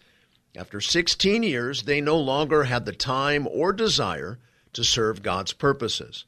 After 0.56 0.82
16 0.82 1.44
years, 1.44 1.84
they 1.84 2.02
no 2.02 2.18
longer 2.18 2.64
had 2.64 2.86
the 2.86 2.94
time 2.94 3.48
or 3.48 3.74
desire 3.74 4.40
to 4.74 4.84
serve 4.84 5.22
God's 5.22 5.54
purposes. 5.54 6.26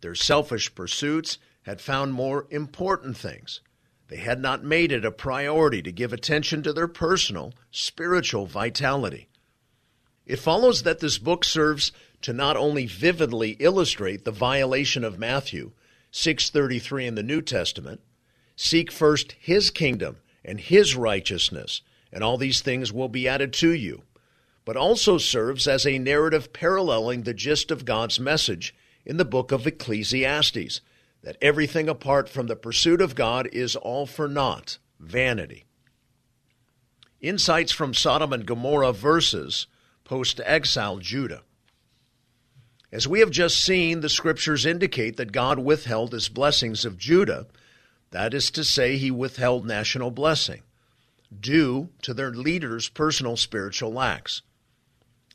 Their 0.00 0.14
selfish 0.14 0.74
pursuits 0.74 1.38
had 1.62 1.80
found 1.80 2.12
more 2.12 2.46
important 2.50 3.16
things. 3.16 3.60
They 4.08 4.16
had 4.16 4.40
not 4.40 4.64
made 4.64 4.90
it 4.90 5.04
a 5.04 5.10
priority 5.10 5.82
to 5.82 5.92
give 5.92 6.12
attention 6.12 6.62
to 6.62 6.72
their 6.72 6.88
personal, 6.88 7.52
spiritual 7.70 8.46
vitality. 8.46 9.28
It 10.24 10.38
follows 10.38 10.82
that 10.82 11.00
this 11.00 11.18
book 11.18 11.44
serves 11.44 11.92
to 12.22 12.32
not 12.32 12.56
only 12.56 12.86
vividly 12.86 13.56
illustrate 13.58 14.24
the 14.24 14.30
violation 14.30 15.04
of 15.04 15.18
Matthew 15.18 15.72
6:33 16.10 17.06
in 17.06 17.14
the 17.16 17.22
New 17.22 17.42
Testament, 17.42 18.00
seek 18.56 18.90
first 18.90 19.32
his 19.38 19.70
kingdom 19.70 20.18
and 20.44 20.60
his 20.60 20.96
righteousness, 20.96 21.82
and 22.12 22.24
all 22.24 22.38
these 22.38 22.60
things 22.60 22.92
will 22.92 23.08
be 23.08 23.28
added 23.28 23.52
to 23.54 23.72
you, 23.72 24.04
but 24.64 24.76
also 24.76 25.18
serves 25.18 25.68
as 25.68 25.86
a 25.86 25.98
narrative 25.98 26.52
paralleling 26.52 27.22
the 27.22 27.34
gist 27.34 27.70
of 27.70 27.84
God's 27.84 28.18
message 28.18 28.74
in 29.04 29.16
the 29.16 29.24
book 29.24 29.52
of 29.52 29.66
Ecclesiastes 29.66 30.80
that 31.22 31.36
everything 31.42 31.88
apart 31.88 32.28
from 32.28 32.46
the 32.46 32.56
pursuit 32.56 33.00
of 33.00 33.14
God 33.14 33.48
is 33.52 33.74
all 33.76 34.06
for 34.06 34.28
naught, 34.28 34.78
vanity. 35.00 35.64
Insights 37.20 37.72
from 37.72 37.94
Sodom 37.94 38.32
and 38.32 38.46
Gomorrah 38.46 38.92
versus 38.92 39.66
post 40.04 40.40
exile 40.44 40.98
Judah. 40.98 41.42
As 42.90 43.06
we 43.06 43.20
have 43.20 43.30
just 43.30 43.62
seen, 43.62 44.00
the 44.00 44.08
scriptures 44.08 44.64
indicate 44.64 45.16
that 45.16 45.32
God 45.32 45.58
withheld 45.58 46.12
his 46.12 46.28
blessings 46.28 46.84
of 46.84 46.96
Judah, 46.96 47.46
that 48.12 48.32
is 48.32 48.50
to 48.52 48.64
say, 48.64 48.96
he 48.96 49.10
withheld 49.10 49.66
national 49.66 50.10
blessing, 50.10 50.62
due 51.38 51.90
to 52.02 52.14
their 52.14 52.30
leaders' 52.30 52.88
personal 52.88 53.36
spiritual 53.36 53.92
lacks. 53.92 54.40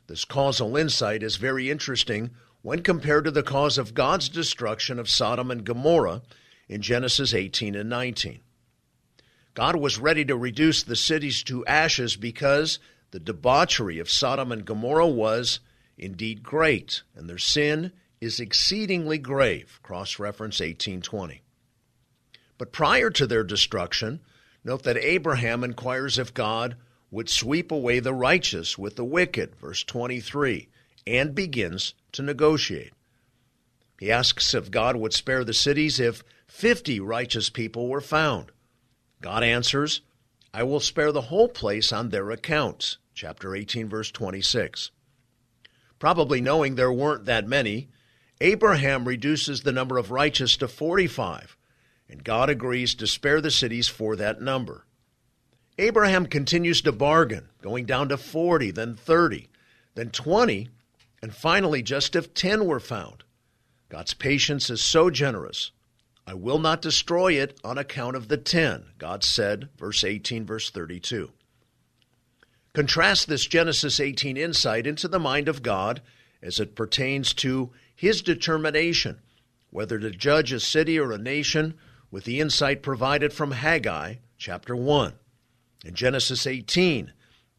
This 0.07 0.25
causal 0.25 0.75
insight 0.75 1.21
is 1.21 1.35
very 1.35 1.69
interesting 1.69 2.31
when 2.63 2.81
compared 2.81 3.25
to 3.25 3.31
the 3.31 3.43
cause 3.43 3.77
of 3.77 3.93
God's 3.93 4.29
destruction 4.29 4.97
of 4.97 5.09
Sodom 5.09 5.51
and 5.51 5.65
Gomorrah 5.65 6.23
in 6.67 6.81
Genesis 6.81 7.33
18 7.33 7.75
and 7.75 7.89
19. 7.89 8.39
God 9.53 9.75
was 9.75 9.99
ready 9.99 10.25
to 10.25 10.35
reduce 10.35 10.81
the 10.81 10.95
cities 10.95 11.43
to 11.43 11.65
ashes 11.65 12.15
because 12.15 12.79
the 13.11 13.19
debauchery 13.19 13.99
of 13.99 14.09
Sodom 14.09 14.51
and 14.51 14.65
Gomorrah 14.65 15.07
was 15.07 15.59
indeed 15.97 16.41
great, 16.41 17.03
and 17.15 17.29
their 17.29 17.37
sin 17.37 17.91
is 18.19 18.39
exceedingly 18.39 19.17
grave. 19.17 19.79
Cross 19.83 20.17
reference 20.17 20.59
1820. 20.59 21.43
But 22.57 22.71
prior 22.71 23.09
to 23.09 23.27
their 23.27 23.43
destruction, 23.43 24.21
note 24.63 24.83
that 24.83 24.97
Abraham 24.97 25.65
inquires 25.65 26.17
if 26.17 26.33
God 26.33 26.77
would 27.11 27.29
sweep 27.29 27.71
away 27.71 27.99
the 27.99 28.13
righteous 28.13 28.77
with 28.77 28.95
the 28.95 29.03
wicked, 29.03 29.55
verse 29.57 29.83
23, 29.83 30.69
and 31.05 31.35
begins 31.35 31.93
to 32.13 32.21
negotiate. 32.21 32.93
He 33.99 34.11
asks 34.11 34.53
if 34.53 34.71
God 34.71 34.95
would 34.95 35.13
spare 35.13 35.43
the 35.43 35.53
cities 35.53 35.99
if 35.99 36.23
50 36.47 36.99
righteous 36.99 37.49
people 37.49 37.87
were 37.87 38.01
found. 38.01 38.51
God 39.21 39.43
answers, 39.43 40.01
I 40.53 40.63
will 40.63 40.79
spare 40.79 41.11
the 41.11 41.21
whole 41.21 41.47
place 41.47 41.91
on 41.91 42.09
their 42.09 42.29
accounts. 42.31 42.97
Chapter 43.13 43.55
18, 43.55 43.89
verse 43.89 44.11
26. 44.11 44.91
Probably 45.99 46.41
knowing 46.41 46.75
there 46.75 46.91
weren't 46.91 47.25
that 47.25 47.47
many, 47.47 47.89
Abraham 48.41 49.07
reduces 49.07 49.61
the 49.61 49.71
number 49.71 49.97
of 49.97 50.11
righteous 50.11 50.57
to 50.57 50.67
45, 50.67 51.55
and 52.09 52.23
God 52.23 52.49
agrees 52.49 52.93
to 52.95 53.07
spare 53.07 53.39
the 53.39 53.51
cities 53.51 53.87
for 53.87 54.15
that 54.17 54.41
number. 54.41 54.85
Abraham 55.77 56.25
continues 56.25 56.81
to 56.81 56.91
bargain, 56.91 57.49
going 57.61 57.85
down 57.85 58.09
to 58.09 58.17
40, 58.17 58.71
then 58.71 58.95
30, 58.95 59.49
then 59.95 60.09
20, 60.09 60.69
and 61.23 61.33
finally, 61.33 61.81
just 61.81 62.17
if 62.17 62.33
10 62.33 62.65
were 62.65 62.81
found. 62.81 63.23
God's 63.87 64.13
patience 64.13 64.69
is 64.69 64.81
so 64.81 65.09
generous, 65.09 65.71
I 66.27 66.33
will 66.33 66.59
not 66.59 66.81
destroy 66.81 67.39
it 67.39 67.57
on 67.63 67.77
account 67.77 68.17
of 68.17 68.27
the 68.27 68.35
ten, 68.35 68.87
God 68.97 69.23
said, 69.23 69.69
verse 69.77 70.03
18, 70.03 70.45
verse 70.45 70.69
32. 70.69 71.31
Contrast 72.73 73.29
this 73.29 73.45
Genesis 73.45 74.01
18 74.01 74.35
insight 74.35 74.85
into 74.85 75.07
the 75.07 75.17
mind 75.17 75.47
of 75.47 75.63
God 75.63 76.01
as 76.41 76.59
it 76.59 76.75
pertains 76.75 77.33
to 77.35 77.71
his 77.95 78.21
determination 78.21 79.21
whether 79.69 79.97
to 79.99 80.11
judge 80.11 80.51
a 80.51 80.59
city 80.59 80.99
or 80.99 81.13
a 81.13 81.17
nation 81.17 81.75
with 82.11 82.25
the 82.25 82.41
insight 82.41 82.83
provided 82.83 83.31
from 83.31 83.51
Haggai 83.51 84.15
chapter 84.37 84.75
1. 84.75 85.13
In 85.85 85.95
Genesis 85.95 86.45
18, 86.45 87.13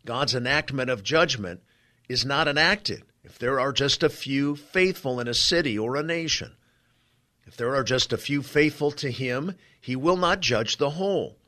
God's 0.05 0.35
enactment 0.35 0.91
of 0.91 1.03
judgment 1.03 1.63
is 2.11 2.27
not 2.27 2.47
enacted 2.47 3.05
if 3.25 3.39
there 3.39 3.59
are 3.59 3.73
just 3.73 4.03
a 4.03 4.11
few 4.11 4.55
faithful 4.55 5.19
in 5.19 5.27
a 5.27 5.35
city 5.35 5.79
or 5.79 5.97
a 5.97 6.03
nation. 6.03 6.53
If 7.47 7.57
there 7.57 7.75
are 7.75 7.83
just 7.83 8.13
a 8.13 8.19
few 8.19 8.43
faithful 8.43 8.91
to 8.93 9.11
him, 9.11 9.57
he 9.81 9.97
will 9.97 10.17
not 10.17 10.41
judge 10.41 10.77
the 10.77 10.91
whole. 10.91 11.39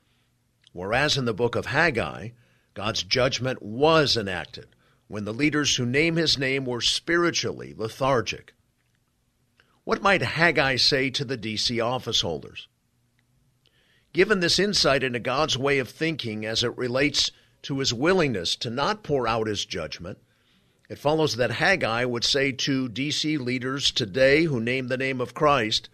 Whereas 0.72 1.16
in 1.16 1.26
the 1.26 1.34
book 1.34 1.54
of 1.54 1.66
Haggai, 1.66 2.30
God's 2.74 3.02
judgment 3.02 3.62
was 3.62 4.16
enacted 4.16 4.66
when 5.08 5.24
the 5.24 5.32
leaders 5.32 5.76
who 5.76 5.86
name 5.86 6.16
his 6.16 6.36
name 6.36 6.64
were 6.64 6.80
spiritually 6.80 7.74
lethargic. 7.76 8.54
What 9.84 10.02
might 10.02 10.22
Haggai 10.22 10.76
say 10.76 11.10
to 11.10 11.24
the 11.24 11.38
DC 11.38 11.84
office 11.84 12.22
holders? 12.22 12.68
Given 14.12 14.40
this 14.40 14.58
insight 14.58 15.04
into 15.04 15.18
God's 15.20 15.56
way 15.56 15.78
of 15.78 15.88
thinking 15.88 16.44
as 16.44 16.64
it 16.64 16.76
relates 16.76 17.30
to 17.62 17.78
his 17.78 17.94
willingness 17.94 18.56
to 18.56 18.70
not 18.70 19.02
pour 19.02 19.28
out 19.28 19.46
his 19.46 19.64
judgment, 19.64 20.18
it 20.88 20.98
follows 20.98 21.36
that 21.36 21.50
Haggai 21.50 22.04
would 22.04 22.24
say 22.24 22.52
to 22.52 22.88
DC 22.88 23.38
leaders 23.38 23.90
today 23.90 24.44
who 24.44 24.60
name 24.60 24.88
the 24.88 24.96
name 24.96 25.20
of 25.20 25.34
Christ, 25.34 25.88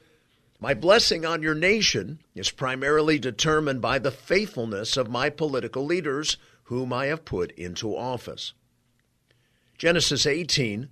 My 0.60 0.74
blessing 0.74 1.24
on 1.24 1.42
your 1.42 1.54
nation 1.54 2.20
is 2.34 2.50
primarily 2.50 3.18
determined 3.18 3.80
by 3.80 3.98
the 3.98 4.10
faithfulness 4.10 4.96
of 4.96 5.10
my 5.10 5.30
political 5.30 5.84
leaders 5.84 6.36
whom 6.64 6.92
I 6.92 7.06
have 7.06 7.24
put 7.24 7.52
into 7.52 7.96
office. 7.96 8.52
Genesis 9.78 10.26
18, 10.26 10.88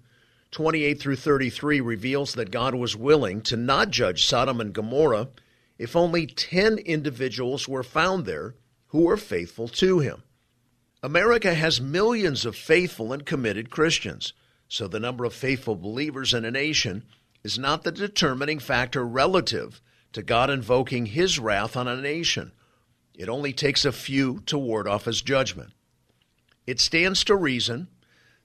28 0.50 1.00
through 1.00 1.16
33 1.16 1.80
reveals 1.80 2.34
that 2.34 2.50
God 2.50 2.74
was 2.74 2.96
willing 2.96 3.40
to 3.42 3.56
not 3.56 3.90
judge 3.90 4.24
Sodom 4.24 4.60
and 4.60 4.72
Gomorrah 4.72 5.28
if 5.78 5.94
only 5.94 6.26
10 6.26 6.78
individuals 6.78 7.68
were 7.68 7.82
found 7.82 8.26
there 8.26 8.54
who 8.88 9.02
were 9.02 9.16
faithful 9.16 9.68
to 9.68 10.00
him. 10.00 10.22
America 11.02 11.54
has 11.54 11.80
millions 11.80 12.44
of 12.44 12.54
faithful 12.54 13.12
and 13.12 13.24
committed 13.24 13.70
Christians, 13.70 14.34
so 14.68 14.86
the 14.86 15.00
number 15.00 15.24
of 15.24 15.32
faithful 15.32 15.74
believers 15.74 16.34
in 16.34 16.44
a 16.44 16.50
nation 16.50 17.04
is 17.42 17.58
not 17.58 17.84
the 17.84 17.92
determining 17.92 18.58
factor 18.58 19.06
relative 19.06 19.80
to 20.12 20.22
God 20.22 20.50
invoking 20.50 21.06
his 21.06 21.38
wrath 21.38 21.74
on 21.74 21.88
a 21.88 22.00
nation. 22.00 22.52
It 23.14 23.30
only 23.30 23.54
takes 23.54 23.86
a 23.86 23.92
few 23.92 24.40
to 24.46 24.58
ward 24.58 24.86
off 24.86 25.06
his 25.06 25.22
judgment. 25.22 25.72
It 26.66 26.80
stands 26.80 27.24
to 27.24 27.34
reason 27.34 27.88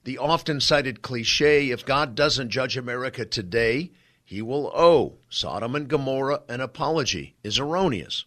the 0.04 0.16
often 0.16 0.60
cited 0.60 1.02
cliche 1.02 1.70
if 1.70 1.84
God 1.84 2.14
doesn't 2.14 2.50
judge 2.50 2.76
America 2.76 3.26
today, 3.26 3.90
he 4.24 4.40
will 4.40 4.72
owe 4.74 5.18
Sodom 5.28 5.74
and 5.74 5.88
Gomorrah 5.88 6.42
an 6.48 6.60
apology 6.60 7.36
is 7.42 7.58
erroneous. 7.58 8.24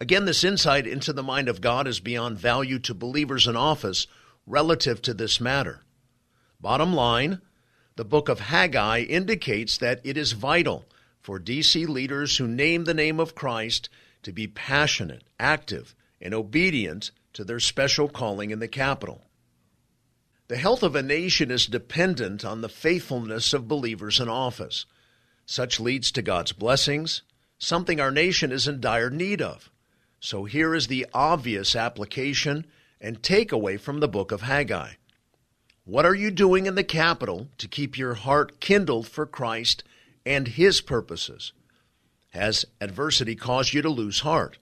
Again, 0.00 0.24
this 0.24 0.44
insight 0.44 0.86
into 0.86 1.12
the 1.12 1.22
mind 1.22 1.50
of 1.50 1.60
God 1.60 1.86
is 1.86 2.00
beyond 2.00 2.38
value 2.38 2.78
to 2.80 2.94
believers 2.94 3.46
in 3.46 3.54
office 3.54 4.06
relative 4.46 5.02
to 5.02 5.12
this 5.12 5.42
matter. 5.42 5.82
Bottom 6.58 6.94
line, 6.94 7.42
the 7.96 8.04
book 8.04 8.30
of 8.30 8.40
Haggai 8.40 9.00
indicates 9.00 9.76
that 9.76 10.00
it 10.02 10.16
is 10.16 10.32
vital 10.32 10.86
for 11.20 11.38
DC 11.38 11.86
leaders 11.86 12.38
who 12.38 12.48
name 12.48 12.84
the 12.84 12.94
name 12.94 13.20
of 13.20 13.34
Christ 13.34 13.90
to 14.22 14.32
be 14.32 14.46
passionate, 14.46 15.24
active, 15.38 15.94
and 16.18 16.32
obedient 16.32 17.10
to 17.34 17.44
their 17.44 17.60
special 17.60 18.08
calling 18.08 18.50
in 18.50 18.58
the 18.58 18.68
capital. 18.68 19.24
The 20.48 20.56
health 20.56 20.82
of 20.82 20.96
a 20.96 21.02
nation 21.02 21.50
is 21.50 21.66
dependent 21.66 22.42
on 22.42 22.62
the 22.62 22.70
faithfulness 22.70 23.52
of 23.52 23.68
believers 23.68 24.18
in 24.18 24.30
office. 24.30 24.86
Such 25.44 25.78
leads 25.78 26.10
to 26.12 26.22
God's 26.22 26.52
blessings, 26.52 27.20
something 27.58 28.00
our 28.00 28.10
nation 28.10 28.50
is 28.50 28.66
in 28.66 28.80
dire 28.80 29.10
need 29.10 29.42
of. 29.42 29.70
So 30.22 30.44
here 30.44 30.74
is 30.74 30.86
the 30.86 31.06
obvious 31.14 31.74
application 31.74 32.66
and 33.00 33.22
takeaway 33.22 33.80
from 33.80 34.00
the 34.00 34.08
book 34.08 34.32
of 34.32 34.42
Haggai. 34.42 34.92
What 35.84 36.04
are 36.04 36.14
you 36.14 36.30
doing 36.30 36.66
in 36.66 36.74
the 36.74 36.84
capital 36.84 37.48
to 37.56 37.66
keep 37.66 37.96
your 37.96 38.12
heart 38.14 38.60
kindled 38.60 39.08
for 39.08 39.24
Christ 39.24 39.82
and 40.26 40.46
His 40.46 40.82
purposes? 40.82 41.54
Has 42.32 42.66
adversity 42.82 43.34
caused 43.34 43.72
you 43.72 43.80
to 43.80 43.88
lose 43.88 44.20
heart? 44.20 44.58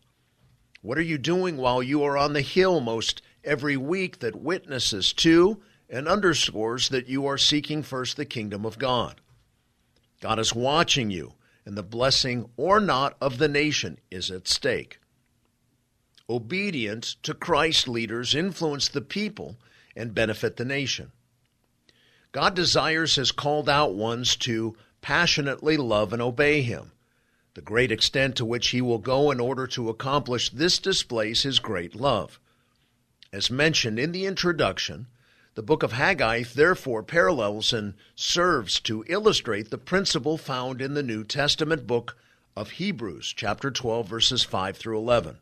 What 0.81 0.97
are 0.97 1.03
you 1.03 1.19
doing 1.19 1.57
while 1.57 1.83
you 1.83 2.05
are 2.05 2.17
on 2.17 2.35
the 2.35 2.41
hill 2.41 2.79
most 2.79 3.21
every 3.43 3.77
week 3.77 4.21
that 4.21 4.41
witnesses 4.41 5.13
to 5.15 5.61
and 5.91 6.07
underscores 6.07 6.89
that 6.91 7.09
you 7.09 7.27
are 7.27 7.37
seeking 7.37 7.83
first 7.83 8.17
the 8.17 8.25
kingdom 8.25 8.65
of 8.65 8.79
God? 8.79 9.21
God 10.21 10.39
is 10.39 10.55
watching 10.55 11.11
you, 11.11 11.35
and 11.65 11.77
the 11.77 11.83
blessing 11.83 12.49
or 12.57 12.79
not 12.79 13.17
of 13.21 13.39
the 13.39 13.49
nation 13.49 13.99
is 14.09 14.31
at 14.31 14.47
stake 14.47 14.98
obedience 16.31 17.17
to 17.23 17.33
Christ 17.33 17.89
leaders 17.89 18.35
influence 18.35 18.89
the 18.89 19.01
people 19.01 19.57
and 19.97 20.15
benefit 20.15 20.57
the 20.57 20.65
nation. 20.65 21.13
God 22.33 22.55
desires 22.55 23.15
his 23.15 23.33
called 23.33 23.69
out 23.69 23.95
ones 23.95 24.37
to 24.37 24.77
passionately 25.01 25.77
love 25.77 26.13
and 26.13 26.21
obey 26.21 26.61
him. 26.61 26.93
The 27.55 27.63
great 27.63 27.91
extent 27.91 28.37
to 28.37 28.45
which 28.45 28.69
he 28.69 28.83
will 28.83 28.99
go 28.99 29.31
in 29.31 29.41
order 29.41 29.67
to 29.69 29.89
accomplish 29.89 30.51
this 30.51 30.79
displays 30.79 31.43
his 31.43 31.59
great 31.59 31.95
love. 31.95 32.39
As 33.33 33.51
mentioned 33.51 33.99
in 33.99 34.13
the 34.13 34.27
introduction, 34.27 35.07
the 35.55 35.63
book 35.63 35.83
of 35.83 35.93
Haggai 35.93 36.45
therefore 36.55 37.03
parallels 37.03 37.73
and 37.73 37.95
serves 38.15 38.79
to 38.81 39.05
illustrate 39.09 39.71
the 39.71 39.79
principle 39.79 40.39
found 40.39 40.81
in 40.81 40.95
the 40.95 41.03
New 41.03 41.25
Testament 41.25 41.87
book 41.87 42.17
of 42.55 42.73
Hebrews, 42.73 43.33
chapter 43.35 43.71
12, 43.71 44.07
verses 44.07 44.45
5 44.45 44.77
through 44.77 44.99
11. 44.99 45.39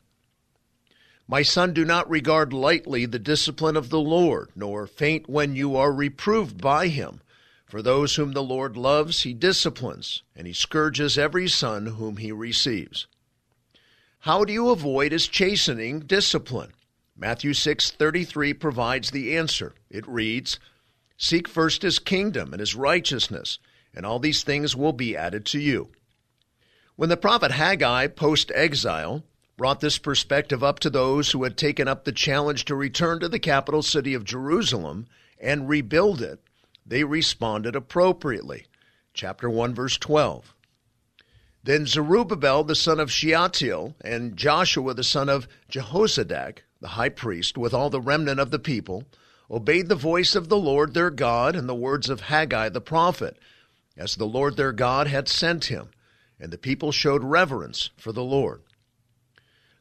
My 1.29 1.43
son, 1.43 1.73
do 1.73 1.85
not 1.85 2.09
regard 2.09 2.53
lightly 2.53 3.05
the 3.05 3.19
discipline 3.19 3.77
of 3.77 3.89
the 3.91 4.01
Lord, 4.01 4.51
nor 4.55 4.87
faint 4.87 5.29
when 5.29 5.57
you 5.57 5.75
are 5.75 5.93
reproved 5.93 6.61
by 6.61 6.87
him. 6.87 7.21
For 7.65 7.83
those 7.83 8.15
whom 8.15 8.33
the 8.33 8.45
Lord 8.45 8.77
loves, 8.77 9.23
he 9.23 9.35
disciplines, 9.35 10.23
and 10.37 10.47
he 10.47 10.53
scourges 10.53 11.19
every 11.19 11.49
son 11.49 11.87
whom 11.87 12.19
he 12.19 12.31
receives. 12.31 13.09
How 14.21 14.45
do 14.45 14.53
you 14.53 14.71
avoid 14.71 15.11
his 15.11 15.27
chastening 15.27 16.01
discipline? 16.01 16.73
Matthew 17.17 17.55
6:33 17.55 18.55
provides 18.55 19.11
the 19.11 19.37
answer. 19.37 19.75
It 19.91 20.07
reads, 20.07 20.61
"Seek 21.17 21.49
first 21.49 21.83
his 21.83 21.99
kingdom 21.99 22.53
and 22.53 22.61
his 22.61 22.77
righteousness, 22.77 23.59
and 23.93 24.07
all 24.07 24.21
these 24.21 24.45
things 24.45 24.77
will 24.77 24.93
be 24.93 25.17
added 25.17 25.45
to 25.47 25.59
you." 25.59 25.91
When 26.95 27.09
the 27.09 27.17
prophet 27.17 27.51
Haggai 27.51 28.07
post-exile 28.09 29.25
brought 29.57 29.81
this 29.81 29.99
perspective 29.99 30.63
up 30.63 30.79
to 30.81 30.91
those 30.91 31.31
who 31.31 31.45
had 31.45 31.57
taken 31.57 31.89
up 31.89 32.05
the 32.05 32.13
challenge 32.13 32.65
to 32.67 32.75
return 32.75 33.21
to 33.21 33.29
the 33.29 33.39
capital 33.39 33.83
city 33.83 34.13
of 34.13 34.25
Jerusalem 34.25 35.07
and 35.41 35.69
rebuild 35.69 36.21
it, 36.21 36.41
they 36.85 37.05
responded 37.05 37.75
appropriately. 37.75 38.67
Chapter 39.15 39.49
1, 39.49 39.75
verse 39.75 39.97
12. 39.97 40.55
Then 41.65 41.87
Zerubbabel 41.87 42.65
the 42.65 42.77
son 42.77 43.01
of 43.01 43.11
Shealtiel 43.11 43.97
and 44.03 44.37
Joshua 44.37 44.95
the 44.95 45.03
son 45.03 45.29
of 45.29 45.49
Jehozadak, 45.71 46.59
the 46.81 46.89
high 46.89 47.09
priest, 47.09 47.59
with 47.59 47.75
all 47.75 47.91
the 47.91 48.01
remnant 48.01 48.39
of 48.39 48.51
the 48.51 48.59
people, 48.59 49.05
obeyed 49.51 49.89
the 49.89 49.95
voice 49.95 50.37
of 50.37 50.49
the 50.49 50.59
Lord 50.59 50.95
their 50.95 51.11
God 51.11 51.57
and 51.57 51.69
the 51.69 51.75
words 51.75 52.11
of 52.11 52.21
Haggai 52.21 52.69
the 52.69 52.81
prophet, 52.81 53.39
as 53.97 54.15
the 54.15 54.27
Lord 54.27 54.57
their 54.57 54.73
God 54.73 55.07
had 55.07 55.29
sent 55.29 55.65
him, 55.65 55.89
and 56.39 56.53
the 56.53 56.59
people 56.59 56.93
showed 56.93 57.25
reverence 57.25 57.91
for 57.97 58.13
the 58.13 58.23
Lord. 58.23 58.63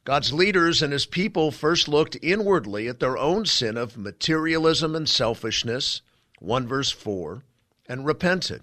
God's 0.06 0.32
leaders 0.32 0.82
and 0.82 0.92
his 0.92 1.04
people 1.04 1.50
first 1.50 1.88
looked 1.88 2.16
inwardly 2.22 2.86
at 2.86 3.00
their 3.00 3.18
own 3.18 3.44
sin 3.44 3.76
of 3.76 3.98
materialism 3.98 4.94
and 4.94 5.08
selfishness, 5.08 6.00
1 6.38 6.68
verse 6.68 6.92
4, 6.92 7.42
and 7.88 8.06
repented. 8.06 8.62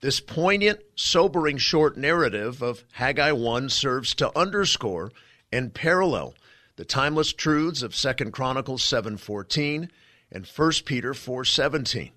This 0.00 0.20
poignant, 0.20 0.80
sobering 0.96 1.58
short 1.58 1.98
narrative 1.98 2.62
of 2.62 2.82
Haggai 2.92 3.32
1 3.32 3.68
serves 3.68 4.14
to 4.14 4.36
underscore 4.36 5.12
and 5.52 5.74
parallel 5.74 6.34
the 6.76 6.84
timeless 6.86 7.34
truths 7.34 7.82
of 7.82 7.94
2 7.94 8.32
Chronicles 8.32 8.82
7:14 8.82 9.90
and 10.32 10.46
1 10.46 10.72
Peter 10.86 11.12
4:17. 11.12 12.12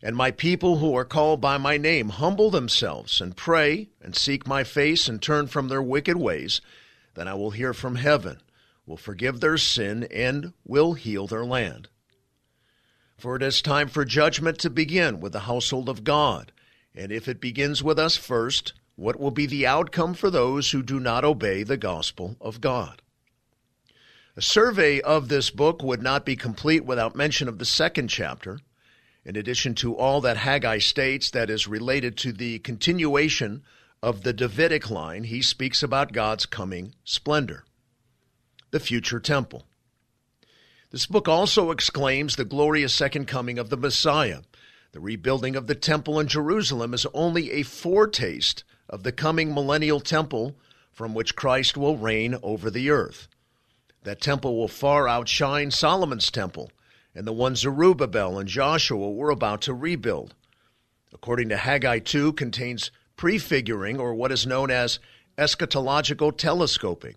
And 0.00 0.14
my 0.14 0.30
people 0.30 0.78
who 0.78 0.96
are 0.96 1.04
called 1.04 1.40
by 1.40 1.58
my 1.58 1.78
name 1.78 2.10
humble 2.10 2.52
themselves 2.52 3.20
and 3.20 3.36
pray 3.36 3.88
and 4.00 4.14
seek 4.14 4.46
my 4.46 4.62
face 4.62 5.08
and 5.08 5.20
turn 5.20 5.48
from 5.48 5.66
their 5.66 5.82
wicked 5.82 6.16
ways, 6.16 6.60
then 7.14 7.28
I 7.28 7.34
will 7.34 7.52
hear 7.52 7.72
from 7.72 7.96
heaven, 7.96 8.40
will 8.86 8.96
forgive 8.96 9.40
their 9.40 9.56
sin, 9.58 10.04
and 10.10 10.52
will 10.64 10.94
heal 10.94 11.26
their 11.26 11.44
land. 11.44 11.88
For 13.16 13.36
it 13.36 13.42
is 13.42 13.62
time 13.62 13.88
for 13.88 14.04
judgment 14.04 14.58
to 14.58 14.70
begin 14.70 15.20
with 15.20 15.32
the 15.32 15.40
household 15.40 15.88
of 15.88 16.04
God, 16.04 16.52
and 16.94 17.10
if 17.10 17.28
it 17.28 17.40
begins 17.40 17.82
with 17.82 17.98
us 17.98 18.16
first, 18.16 18.72
What 18.96 19.18
will 19.18 19.32
be 19.32 19.46
the 19.46 19.66
outcome 19.66 20.14
for 20.14 20.30
those 20.30 20.70
who 20.70 20.82
do 20.82 21.00
not 21.00 21.24
obey 21.24 21.64
the 21.64 21.76
gospel 21.76 22.36
of 22.40 22.60
God? 22.60 23.02
A 24.36 24.42
survey 24.42 25.00
of 25.00 25.28
this 25.28 25.50
book 25.50 25.82
would 25.82 26.02
not 26.02 26.24
be 26.24 26.36
complete 26.36 26.84
without 26.84 27.16
mention 27.16 27.48
of 27.48 27.58
the 27.58 27.64
second 27.64 28.08
chapter, 28.08 28.60
in 29.24 29.36
addition 29.36 29.74
to 29.76 29.96
all 29.96 30.20
that 30.20 30.36
Haggai 30.36 30.78
states 30.78 31.30
that 31.30 31.50
is 31.50 31.66
related 31.66 32.16
to 32.18 32.32
the 32.32 32.58
continuation 32.60 33.62
of 34.04 34.22
the 34.22 34.34
Davidic 34.34 34.90
line, 34.90 35.24
he 35.24 35.40
speaks 35.40 35.82
about 35.82 36.12
God's 36.12 36.44
coming 36.44 36.94
splendor, 37.04 37.64
the 38.70 38.78
future 38.78 39.18
temple. 39.18 39.64
This 40.90 41.06
book 41.06 41.26
also 41.26 41.70
exclaims 41.70 42.36
the 42.36 42.44
glorious 42.44 42.92
second 42.92 43.26
coming 43.26 43.58
of 43.58 43.70
the 43.70 43.78
Messiah. 43.78 44.42
The 44.92 45.00
rebuilding 45.00 45.56
of 45.56 45.68
the 45.68 45.74
temple 45.74 46.20
in 46.20 46.28
Jerusalem 46.28 46.92
is 46.92 47.06
only 47.14 47.50
a 47.52 47.62
foretaste 47.62 48.62
of 48.90 49.04
the 49.04 49.10
coming 49.10 49.54
millennial 49.54 50.00
temple 50.00 50.54
from 50.92 51.14
which 51.14 51.34
Christ 51.34 51.78
will 51.78 51.96
reign 51.96 52.36
over 52.42 52.70
the 52.70 52.90
earth. 52.90 53.26
That 54.02 54.20
temple 54.20 54.54
will 54.54 54.68
far 54.68 55.08
outshine 55.08 55.70
Solomon's 55.70 56.30
temple 56.30 56.70
and 57.14 57.26
the 57.26 57.32
one 57.32 57.56
Zerubbabel 57.56 58.38
and 58.38 58.50
Joshua 58.50 59.10
were 59.10 59.30
about 59.30 59.62
to 59.62 59.72
rebuild. 59.72 60.34
According 61.10 61.48
to 61.48 61.56
Haggai 61.56 62.00
2, 62.00 62.34
contains 62.34 62.90
prefiguring 63.16 63.98
or 63.98 64.14
what 64.14 64.32
is 64.32 64.46
known 64.46 64.70
as 64.70 64.98
eschatological 65.36 66.36
telescoping. 66.36 67.14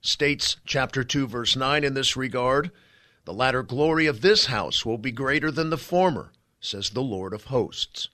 States 0.00 0.56
chapter 0.64 1.04
2 1.04 1.26
verse 1.26 1.56
9 1.56 1.84
in 1.84 1.94
this 1.94 2.16
regard, 2.16 2.70
the 3.24 3.32
latter 3.32 3.62
glory 3.62 4.06
of 4.06 4.22
this 4.22 4.46
house 4.46 4.84
will 4.86 4.98
be 4.98 5.12
greater 5.12 5.50
than 5.50 5.70
the 5.70 5.78
former, 5.78 6.32
says 6.60 6.90
the 6.90 7.02
Lord 7.02 7.32
of 7.32 7.44
hosts. 7.44 8.08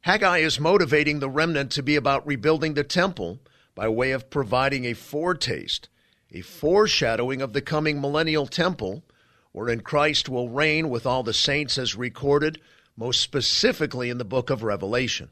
Haggai 0.00 0.38
is 0.38 0.60
motivating 0.60 1.20
the 1.20 1.30
remnant 1.30 1.70
to 1.72 1.82
be 1.82 1.96
about 1.96 2.26
rebuilding 2.26 2.74
the 2.74 2.84
temple 2.84 3.40
by 3.74 3.88
way 3.88 4.10
of 4.10 4.30
providing 4.30 4.84
a 4.84 4.94
foretaste, 4.94 5.88
a 6.30 6.40
foreshadowing 6.40 7.40
of 7.40 7.52
the 7.52 7.62
coming 7.62 8.00
millennial 8.00 8.46
temple 8.46 9.04
wherein 9.52 9.80
Christ 9.80 10.28
will 10.28 10.48
reign 10.48 10.90
with 10.90 11.06
all 11.06 11.22
the 11.22 11.32
saints 11.32 11.78
as 11.78 11.94
recorded, 11.94 12.60
most 12.96 13.20
specifically 13.20 14.10
in 14.10 14.18
the 14.18 14.24
book 14.24 14.50
of 14.50 14.64
Revelation. 14.64 15.30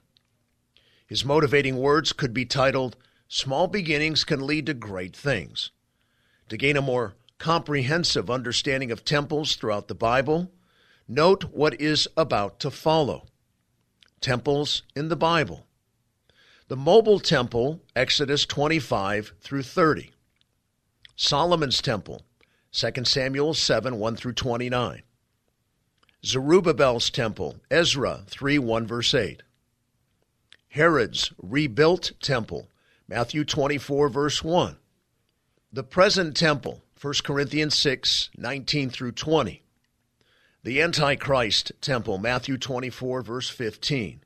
His 1.12 1.26
motivating 1.26 1.76
words 1.76 2.14
could 2.14 2.32
be 2.32 2.46
titled, 2.46 2.96
Small 3.28 3.66
Beginnings 3.66 4.24
Can 4.24 4.46
Lead 4.46 4.64
to 4.64 4.72
Great 4.72 5.14
Things. 5.14 5.70
To 6.48 6.56
gain 6.56 6.74
a 6.74 6.80
more 6.80 7.16
comprehensive 7.36 8.30
understanding 8.30 8.90
of 8.90 9.04
temples 9.04 9.54
throughout 9.54 9.88
the 9.88 9.94
Bible, 9.94 10.50
note 11.06 11.44
what 11.52 11.78
is 11.78 12.08
about 12.16 12.58
to 12.60 12.70
follow. 12.70 13.26
Temples 14.22 14.84
in 14.96 15.10
the 15.10 15.14
Bible. 15.14 15.66
The 16.68 16.78
mobile 16.78 17.20
temple, 17.20 17.82
Exodus 17.94 18.46
25 18.46 19.34
through 19.38 19.64
30. 19.64 20.12
Solomon's 21.14 21.82
temple, 21.82 22.22
2 22.72 23.04
Samuel 23.04 23.52
7 23.52 23.98
1 23.98 24.16
through 24.16 24.32
29. 24.32 25.02
Zerubbabel's 26.24 27.10
temple, 27.10 27.56
Ezra 27.70 28.22
3 28.28 28.58
1 28.58 28.86
verse 28.86 29.12
8. 29.12 29.42
Herod's 30.72 31.34
rebuilt 31.36 32.12
temple, 32.22 32.70
Matthew 33.06 33.44
24 33.44 34.08
verse 34.08 34.42
1. 34.42 34.78
The 35.70 35.82
present 35.82 36.34
temple, 36.34 36.82
1 36.98 37.14
Corinthians 37.24 37.76
6 37.76 38.30
19 38.38 38.88
through 38.88 39.12
20. 39.12 39.62
The 40.64 40.80
Antichrist 40.80 41.72
temple, 41.82 42.16
Matthew 42.16 42.56
24 42.56 43.20
verse 43.20 43.50
15. 43.50 44.22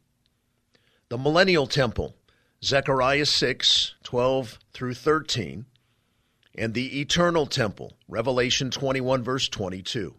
The 1.08 1.18
millennial 1.18 1.66
temple, 1.66 2.14
Zechariah 2.62 3.26
6 3.26 3.94
12 4.04 4.58
through 4.72 4.94
13 4.94 5.66
and 6.54 6.74
the 6.74 7.00
eternal 7.00 7.46
temple, 7.46 7.96
Revelation 8.06 8.70
21, 8.70 9.24
verse 9.24 9.48
22. 9.48 10.14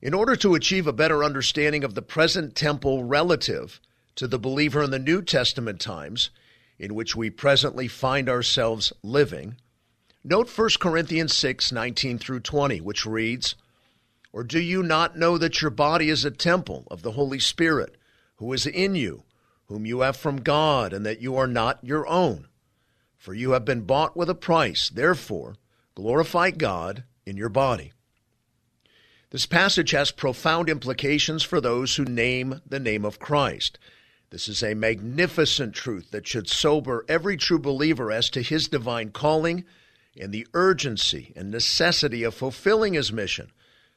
In 0.00 0.14
order 0.14 0.36
to 0.36 0.54
achieve 0.54 0.86
a 0.86 0.92
better 0.92 1.24
understanding 1.24 1.82
of 1.82 1.96
the 1.96 2.02
present 2.02 2.54
temple 2.54 3.02
relative 3.02 3.80
to 4.16 4.28
the 4.28 4.38
believer 4.38 4.82
in 4.82 4.90
the 4.90 4.98
New 4.98 5.22
Testament 5.22 5.80
times, 5.80 6.30
in 6.78 6.94
which 6.94 7.16
we 7.16 7.30
presently 7.30 7.88
find 7.88 8.28
ourselves 8.28 8.92
living, 9.02 9.56
note 10.22 10.50
1 10.56 10.70
Corinthians 10.80 11.34
6, 11.34 11.72
19 11.72 12.18
through 12.18 12.40
20, 12.40 12.80
which 12.80 13.06
reads, 13.06 13.54
Or 14.32 14.44
do 14.44 14.60
you 14.60 14.82
not 14.82 15.16
know 15.16 15.38
that 15.38 15.62
your 15.62 15.70
body 15.70 16.10
is 16.10 16.24
a 16.24 16.30
temple 16.30 16.86
of 16.90 17.02
the 17.02 17.12
Holy 17.12 17.38
Spirit, 17.38 17.96
who 18.36 18.52
is 18.52 18.66
in 18.66 18.94
you, 18.94 19.24
whom 19.66 19.86
you 19.86 20.00
have 20.00 20.16
from 20.16 20.42
God, 20.42 20.92
and 20.92 21.04
that 21.06 21.20
you 21.20 21.36
are 21.36 21.46
not 21.46 21.82
your 21.82 22.06
own? 22.06 22.48
For 23.16 23.34
you 23.34 23.52
have 23.52 23.64
been 23.64 23.82
bought 23.82 24.16
with 24.16 24.28
a 24.28 24.34
price. 24.34 24.90
Therefore, 24.90 25.56
glorify 25.94 26.50
God 26.50 27.04
in 27.24 27.36
your 27.36 27.48
body. 27.48 27.92
This 29.30 29.46
passage 29.46 29.90
has 29.90 30.12
profound 30.12 30.68
implications 30.68 31.42
for 31.42 31.60
those 31.60 31.96
who 31.96 32.04
name 32.04 32.60
the 32.64 32.78
name 32.78 33.04
of 33.04 33.18
Christ. 33.18 33.78
This 34.34 34.48
is 34.48 34.64
a 34.64 34.74
magnificent 34.74 35.76
truth 35.76 36.10
that 36.10 36.26
should 36.26 36.48
sober 36.48 37.04
every 37.06 37.36
true 37.36 37.60
believer 37.60 38.10
as 38.10 38.28
to 38.30 38.42
his 38.42 38.66
divine 38.66 39.10
calling 39.10 39.64
and 40.20 40.32
the 40.32 40.48
urgency 40.52 41.32
and 41.36 41.52
necessity 41.52 42.24
of 42.24 42.34
fulfilling 42.34 42.94
his 42.94 43.12
mission, 43.12 43.52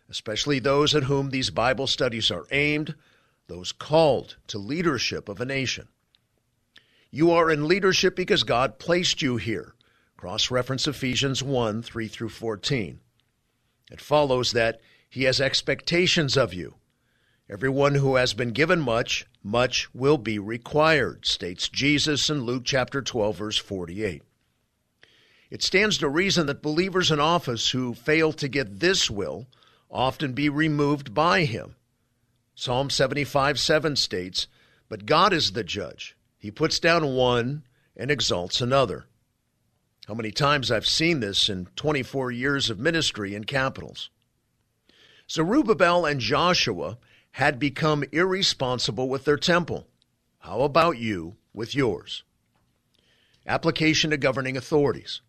especially 0.08 0.60
those 0.60 0.94
at 0.94 1.06
whom 1.06 1.32
these 1.32 1.50
Bible 1.50 1.88
studies 1.88 2.30
are 2.30 2.46
aimed, 2.52 2.94
those 3.48 3.72
called 3.72 4.36
to 4.46 4.60
leadership 4.60 5.28
of 5.28 5.42
a 5.42 5.46
nation. 5.46 5.88
You 7.10 7.32
are 7.32 7.50
in 7.50 7.68
leadership 7.68 8.16
because 8.16 8.44
God 8.44 8.78
placed 8.78 9.24
you 9.24 9.38
here. 9.38 9.74
Cross 10.18 10.52
reference 10.52 10.88
Ephesians 10.88 11.42
1 11.42 11.82
3 11.82 12.08
through 12.08 12.30
14. 12.30 13.00
It 13.90 14.02
follows 14.02 14.52
that 14.52 14.82
He 15.10 15.24
has 15.24 15.42
expectations 15.42 16.38
of 16.38 16.54
you. 16.54 16.76
Everyone 17.50 17.96
who 17.96 18.18
has 18.18 18.34
been 18.34 18.52
given 18.52 18.82
much, 18.82 19.26
much 19.48 19.94
will 19.94 20.18
be 20.18 20.38
required, 20.38 21.26
states 21.26 21.70
Jesus 21.70 22.30
in 22.30 22.44
Luke 22.44 22.64
chapter 22.66 23.02
12, 23.02 23.38
verse 23.38 23.58
48. 23.58 24.22
It 25.50 25.64
stands 25.64 25.98
to 26.00 26.10
reason 26.10 26.48
that 26.48 26.62
believers 26.62 27.10
in 27.10 27.20
office 27.20 27.70
who 27.70 27.94
fail 27.94 28.34
to 28.34 28.50
get 28.50 28.82
this 28.82 29.10
will 29.10 29.48
often 29.90 30.34
be 30.34 30.50
removed 30.50 31.14
by 31.14 31.46
Him. 31.46 31.76
Psalm 32.56 32.90
75 32.90 33.60
7 33.60 33.96
states, 33.96 34.48
But 34.90 35.06
God 35.06 35.32
is 35.32 35.54
the 35.54 35.64
judge. 35.64 36.18
He 36.38 36.52
puts 36.52 36.80
down 36.80 37.16
one 37.16 37.64
and 37.96 38.12
exalts 38.12 38.60
another. 38.60 39.08
How 40.08 40.14
many 40.14 40.32
times 40.32 40.72
I've 40.72 40.88
seen 40.88 41.22
this 41.22 41.50
in 41.50 41.68
24 41.76 42.32
years 42.32 42.70
of 42.70 42.80
ministry 42.80 43.34
in 43.34 43.46
capitals. 43.46 44.10
Zerubbabel 45.30 46.06
and 46.06 46.20
Joshua 46.20 46.98
had 47.38 47.60
become 47.60 48.04
irresponsible 48.12 49.08
with 49.08 49.24
their 49.24 49.38
temple. 49.38 49.86
How 50.40 50.62
about 50.62 50.98
you 50.98 51.36
with 51.54 51.76
yours? 51.76 52.24
Application 53.46 54.10
to 54.10 54.18
governing 54.18 54.58
authorities. 54.58 55.22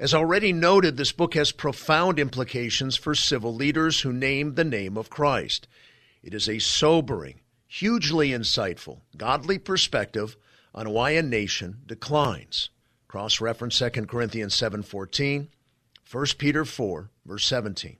As 0.00 0.12
already 0.12 0.52
noted, 0.52 0.96
this 0.96 1.12
book 1.12 1.34
has 1.34 1.52
profound 1.52 2.18
implications 2.18 2.96
for 2.96 3.14
civil 3.14 3.54
leaders 3.54 4.00
who 4.00 4.12
name 4.12 4.56
the 4.56 4.64
name 4.64 4.96
of 4.96 5.10
Christ. 5.10 5.68
It 6.24 6.34
is 6.34 6.48
a 6.48 6.58
sobering 6.58 7.38
hugely 7.68 8.30
insightful, 8.30 9.02
godly 9.16 9.58
perspective 9.58 10.36
on 10.74 10.90
why 10.90 11.12
a 11.12 11.22
nation 11.22 11.82
declines. 11.86 12.70
Cross 13.06 13.40
reference 13.40 13.78
2 13.78 14.08
Corinthians 14.08 14.56
7:14, 14.56 15.46
1 16.10 16.26
Peter 16.36 16.64
4 16.64 17.10
verse 17.24 17.46
17. 17.46 17.96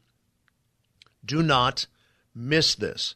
Do 1.24 1.40
not 1.40 1.87
miss 2.34 2.74
this. 2.74 3.14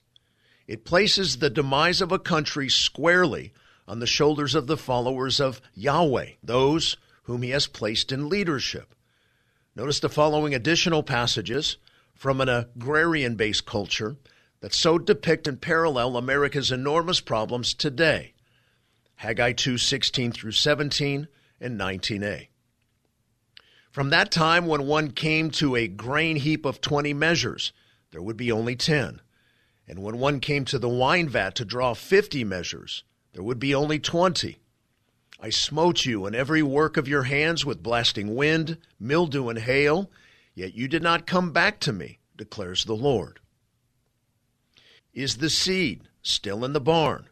It 0.67 0.85
places 0.85 1.39
the 1.39 1.51
demise 1.51 2.01
of 2.01 2.11
a 2.11 2.19
country 2.19 2.69
squarely 2.69 3.53
on 3.87 3.99
the 3.99 4.07
shoulders 4.07 4.55
of 4.55 4.67
the 4.67 4.77
followers 4.77 5.41
of 5.41 5.61
Yahweh, 5.75 6.33
those 6.43 6.97
whom 7.25 7.43
he 7.43 7.51
has 7.51 7.67
placed 7.67 8.13
in 8.13 8.29
leadership. 8.29 8.95
Notice 9.77 10.01
the 10.01 10.09
following 10.09 10.55
additional 10.55 11.03
passages 11.03 11.77
from 12.15 12.41
an 12.41 12.49
agrarian 12.49 13.35
based 13.35 13.67
culture 13.67 14.17
that 14.61 14.73
so 14.73 14.99
depict 14.99 15.47
and 15.47 15.61
parallel 15.61 16.17
America's 16.17 16.71
enormous 16.71 17.21
problems 17.21 17.75
today. 17.75 18.33
Haggai 19.17 19.53
2:16 19.53 20.33
through 20.33 20.53
17 20.53 21.29
and 21.61 21.79
19a. 21.79 22.49
From 23.91 24.11
that 24.11 24.31
time 24.31 24.67
when 24.67 24.87
one 24.87 25.11
came 25.11 25.51
to 25.53 25.77
a 25.77 25.87
grain 25.87 26.37
heap 26.37 26.65
of 26.65 26.81
20 26.81 27.13
measures, 27.13 27.73
there 28.15 28.23
would 28.23 28.37
be 28.37 28.53
only 28.53 28.77
10. 28.77 29.21
And 29.89 29.99
when 29.99 30.21
one 30.21 30.39
came 30.39 30.65
to 30.67 30.79
the 30.79 30.89
wine 30.89 31.29
vat 31.29 31.57
to 31.57 31.65
draw 31.65 31.95
50 31.95 32.45
measures, 32.45 33.03
there 33.33 33.43
would 33.43 33.59
be 33.59 33.75
only 33.75 33.99
20. 33.99 34.61
I 35.41 35.51
smote 35.51 36.05
you 36.05 36.25
in 36.25 36.33
every 36.33 36.63
work 36.63 36.97
of 36.97 37.09
your 37.09 37.25
hands 37.25 37.67
with 37.67 37.83
blasting 37.83 38.37
wind, 38.37 38.79
mildew, 39.01 39.49
and 39.49 39.59
hail, 39.59 40.13
yet 40.55 40.75
you 40.75 40.87
did 40.87 41.03
not 41.03 41.27
come 41.27 41.51
back 41.51 41.81
to 41.81 41.93
me, 41.93 42.21
declares 42.37 42.85
the 42.85 42.95
Lord. 42.95 43.41
Is 45.13 45.39
the 45.39 45.51
seed 45.51 46.09
still 46.23 46.65
in 46.65 46.73
the 46.73 46.81
barn? 46.81 47.29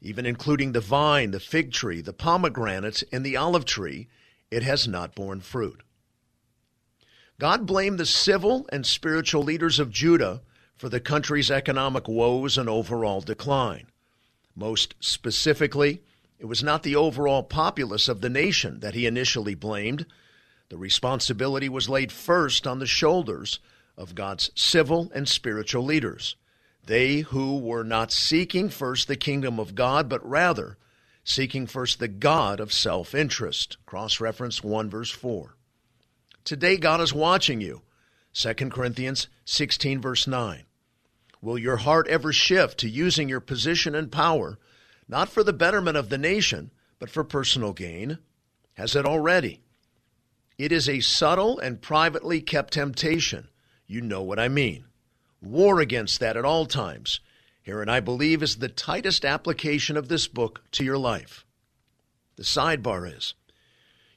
even 0.00 0.24
including 0.24 0.72
the 0.72 0.80
vine, 0.80 1.30
the 1.30 1.40
fig 1.40 1.72
tree, 1.72 2.00
the 2.00 2.12
pomegranate, 2.12 3.02
and 3.12 3.26
the 3.26 3.36
olive 3.36 3.64
tree, 3.64 4.08
it 4.50 4.62
has 4.62 4.88
not 4.88 5.14
borne 5.14 5.40
fruit. 5.40 5.82
God 7.40 7.64
blamed 7.64 7.98
the 7.98 8.04
civil 8.04 8.66
and 8.70 8.84
spiritual 8.84 9.42
leaders 9.42 9.78
of 9.78 9.90
Judah 9.90 10.42
for 10.76 10.90
the 10.90 11.00
country's 11.00 11.50
economic 11.50 12.06
woes 12.06 12.58
and 12.58 12.68
overall 12.68 13.22
decline. 13.22 13.86
Most 14.54 14.94
specifically, 15.00 16.02
it 16.38 16.44
was 16.44 16.62
not 16.62 16.82
the 16.82 16.96
overall 16.96 17.42
populace 17.42 18.08
of 18.08 18.20
the 18.20 18.28
nation 18.28 18.80
that 18.80 18.92
he 18.92 19.06
initially 19.06 19.54
blamed. 19.54 20.04
The 20.68 20.76
responsibility 20.76 21.70
was 21.70 21.88
laid 21.88 22.12
first 22.12 22.66
on 22.66 22.78
the 22.78 22.86
shoulders 22.86 23.58
of 23.96 24.14
God's 24.14 24.50
civil 24.54 25.10
and 25.14 25.26
spiritual 25.26 25.82
leaders. 25.82 26.36
They 26.84 27.20
who 27.20 27.58
were 27.58 27.84
not 27.84 28.12
seeking 28.12 28.68
first 28.68 29.08
the 29.08 29.16
kingdom 29.16 29.58
of 29.58 29.74
God, 29.74 30.10
but 30.10 30.28
rather 30.28 30.76
seeking 31.24 31.66
first 31.66 32.00
the 32.00 32.08
God 32.08 32.60
of 32.60 32.70
self 32.70 33.14
interest. 33.14 33.78
Cross 33.86 34.20
reference 34.20 34.62
1 34.62 34.90
verse 34.90 35.10
4. 35.10 35.56
Today, 36.44 36.76
God 36.76 37.00
is 37.00 37.12
watching 37.12 37.60
you. 37.60 37.82
2 38.34 38.54
Corinthians 38.70 39.28
16 39.44 40.00
verse 40.00 40.26
9. 40.26 40.64
Will 41.42 41.58
your 41.58 41.78
heart 41.78 42.06
ever 42.08 42.32
shift 42.32 42.78
to 42.78 42.88
using 42.88 43.28
your 43.28 43.40
position 43.40 43.94
and 43.94 44.12
power, 44.12 44.58
not 45.08 45.28
for 45.28 45.42
the 45.42 45.52
betterment 45.52 45.96
of 45.96 46.08
the 46.08 46.18
nation, 46.18 46.70
but 46.98 47.10
for 47.10 47.24
personal 47.24 47.72
gain? 47.72 48.18
Has 48.74 48.94
it 48.94 49.06
already? 49.06 49.60
It 50.58 50.72
is 50.72 50.88
a 50.88 51.00
subtle 51.00 51.58
and 51.58 51.80
privately 51.80 52.40
kept 52.40 52.74
temptation. 52.74 53.48
You 53.86 54.02
know 54.02 54.22
what 54.22 54.38
I 54.38 54.48
mean. 54.48 54.84
War 55.40 55.80
against 55.80 56.20
that 56.20 56.36
at 56.36 56.44
all 56.44 56.66
times. 56.66 57.20
Herein, 57.62 57.88
I 57.88 58.00
believe, 58.00 58.42
is 58.42 58.56
the 58.56 58.68
tightest 58.68 59.24
application 59.24 59.96
of 59.96 60.08
this 60.08 60.28
book 60.28 60.62
to 60.72 60.84
your 60.84 60.98
life. 60.98 61.44
The 62.36 62.42
sidebar 62.42 63.16
is 63.16 63.34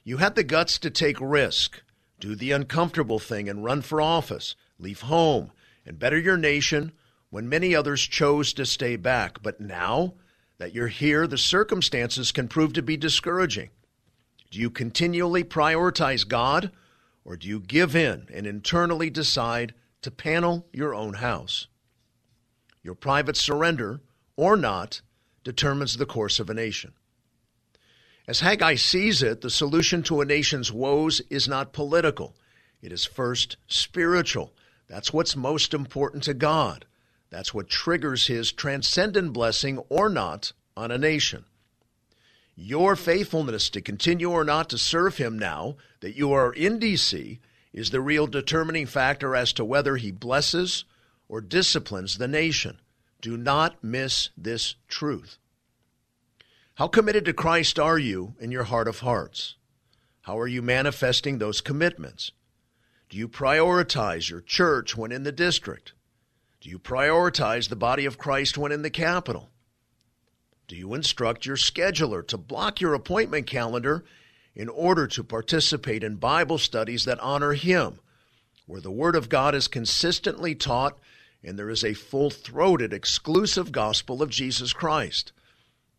you 0.02 0.18
had 0.18 0.34
the 0.34 0.44
guts 0.44 0.78
to 0.80 0.90
take 0.90 1.18
risk, 1.20 1.82
do 2.20 2.34
the 2.34 2.52
uncomfortable 2.52 3.18
thing, 3.18 3.48
and 3.48 3.64
run 3.64 3.82
for 3.82 4.00
office, 4.00 4.54
leave 4.78 5.02
home, 5.02 5.50
and 5.84 5.98
better 5.98 6.18
your 6.18 6.36
nation 6.36 6.92
when 7.30 7.48
many 7.48 7.74
others 7.74 8.02
chose 8.02 8.52
to 8.54 8.64
stay 8.64 8.96
back. 8.96 9.42
But 9.42 9.60
now 9.60 10.14
that 10.58 10.74
you're 10.74 10.88
here, 10.88 11.26
the 11.26 11.38
circumstances 11.38 12.32
can 12.32 12.48
prove 12.48 12.72
to 12.74 12.82
be 12.82 12.96
discouraging. 12.96 13.70
Do 14.50 14.60
you 14.60 14.70
continually 14.70 15.42
prioritize 15.42 16.26
God, 16.26 16.70
or 17.24 17.36
do 17.36 17.48
you 17.48 17.58
give 17.58 17.96
in 17.96 18.28
and 18.32 18.46
internally 18.46 19.10
decide 19.10 19.74
to 20.02 20.10
panel 20.10 20.66
your 20.72 20.94
own 20.94 21.14
house? 21.14 21.66
Your 22.82 22.94
private 22.94 23.36
surrender, 23.36 24.00
or 24.36 24.56
not, 24.56 25.00
determines 25.42 25.96
the 25.96 26.06
course 26.06 26.38
of 26.38 26.48
a 26.48 26.54
nation. 26.54 26.92
As 28.26 28.40
Haggai 28.40 28.76
sees 28.76 29.22
it, 29.22 29.42
the 29.42 29.50
solution 29.50 30.02
to 30.04 30.22
a 30.22 30.24
nation's 30.24 30.72
woes 30.72 31.20
is 31.28 31.46
not 31.46 31.74
political. 31.74 32.34
It 32.80 32.90
is 32.90 33.04
first 33.04 33.58
spiritual. 33.66 34.54
That's 34.88 35.12
what's 35.12 35.36
most 35.36 35.74
important 35.74 36.22
to 36.24 36.34
God. 36.34 36.86
That's 37.28 37.52
what 37.52 37.68
triggers 37.68 38.26
his 38.28 38.52
transcendent 38.52 39.32
blessing 39.32 39.78
or 39.90 40.08
not 40.08 40.52
on 40.76 40.90
a 40.90 40.98
nation. 40.98 41.44
Your 42.56 42.96
faithfulness 42.96 43.68
to 43.70 43.80
continue 43.80 44.30
or 44.30 44.44
not 44.44 44.70
to 44.70 44.78
serve 44.78 45.16
him 45.16 45.38
now 45.38 45.76
that 46.00 46.16
you 46.16 46.32
are 46.32 46.52
in 46.52 46.78
D.C. 46.78 47.40
is 47.72 47.90
the 47.90 48.00
real 48.00 48.26
determining 48.26 48.86
factor 48.86 49.34
as 49.34 49.52
to 49.54 49.64
whether 49.64 49.96
he 49.96 50.12
blesses 50.12 50.84
or 51.28 51.40
disciplines 51.40 52.16
the 52.16 52.28
nation. 52.28 52.80
Do 53.20 53.36
not 53.36 53.82
miss 53.82 54.30
this 54.36 54.76
truth. 54.88 55.38
How 56.76 56.88
committed 56.88 57.24
to 57.26 57.32
Christ 57.32 57.78
are 57.78 58.00
you 58.00 58.34
in 58.40 58.50
your 58.50 58.64
heart 58.64 58.88
of 58.88 58.98
hearts? 58.98 59.54
How 60.22 60.36
are 60.40 60.48
you 60.48 60.60
manifesting 60.60 61.38
those 61.38 61.60
commitments? 61.60 62.32
Do 63.08 63.16
you 63.16 63.28
prioritize 63.28 64.28
your 64.28 64.40
church 64.40 64.96
when 64.96 65.12
in 65.12 65.22
the 65.22 65.30
district? 65.30 65.92
Do 66.60 66.68
you 66.68 66.80
prioritize 66.80 67.68
the 67.68 67.76
body 67.76 68.06
of 68.06 68.18
Christ 68.18 68.58
when 68.58 68.72
in 68.72 68.82
the 68.82 68.90
capital? 68.90 69.50
Do 70.66 70.74
you 70.74 70.94
instruct 70.94 71.46
your 71.46 71.56
scheduler 71.56 72.26
to 72.26 72.36
block 72.36 72.80
your 72.80 72.94
appointment 72.94 73.46
calendar 73.46 74.04
in 74.56 74.68
order 74.68 75.06
to 75.06 75.22
participate 75.22 76.02
in 76.02 76.16
Bible 76.16 76.58
studies 76.58 77.04
that 77.04 77.20
honor 77.20 77.52
Him, 77.52 78.00
where 78.66 78.80
the 78.80 78.90
Word 78.90 79.14
of 79.14 79.28
God 79.28 79.54
is 79.54 79.68
consistently 79.68 80.56
taught 80.56 80.98
and 81.44 81.56
there 81.56 81.70
is 81.70 81.84
a 81.84 81.94
full 81.94 82.30
throated, 82.30 82.92
exclusive 82.92 83.70
gospel 83.70 84.22
of 84.22 84.30
Jesus 84.30 84.72
Christ? 84.72 85.30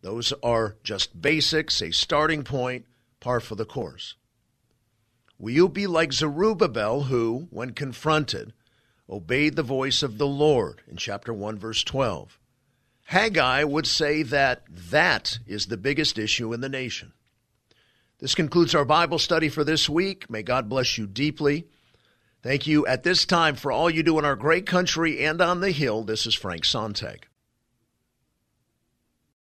Those 0.06 0.32
are 0.40 0.76
just 0.84 1.20
basics, 1.20 1.82
a 1.82 1.90
starting 1.90 2.44
point, 2.44 2.86
par 3.18 3.40
for 3.40 3.56
the 3.56 3.64
course. 3.64 4.14
Will 5.36 5.52
you 5.52 5.68
be 5.68 5.88
like 5.88 6.12
Zerubbabel, 6.12 7.02
who, 7.02 7.48
when 7.50 7.72
confronted, 7.72 8.52
obeyed 9.10 9.56
the 9.56 9.64
voice 9.64 10.04
of 10.04 10.16
the 10.16 10.26
Lord 10.28 10.80
in 10.86 10.96
chapter 10.96 11.34
1, 11.34 11.58
verse 11.58 11.82
12. 11.82 12.38
Haggai 13.06 13.64
would 13.64 13.88
say 13.88 14.22
that 14.22 14.62
that 14.70 15.40
is 15.44 15.66
the 15.66 15.76
biggest 15.76 16.20
issue 16.20 16.52
in 16.52 16.60
the 16.60 16.68
nation. 16.68 17.12
This 18.20 18.36
concludes 18.36 18.76
our 18.76 18.84
Bible 18.84 19.18
study 19.18 19.48
for 19.48 19.64
this 19.64 19.88
week. 19.88 20.30
May 20.30 20.44
God 20.44 20.68
bless 20.68 20.96
you 20.96 21.08
deeply. 21.08 21.66
Thank 22.44 22.68
you 22.68 22.86
at 22.86 23.02
this 23.02 23.26
time 23.26 23.56
for 23.56 23.72
all 23.72 23.90
you 23.90 24.04
do 24.04 24.20
in 24.20 24.24
our 24.24 24.36
great 24.36 24.66
country 24.66 25.24
and 25.24 25.40
on 25.40 25.58
the 25.58 25.72
Hill. 25.72 26.04
This 26.04 26.28
is 26.28 26.34
Frank 26.36 26.64
Sontag. 26.64 27.26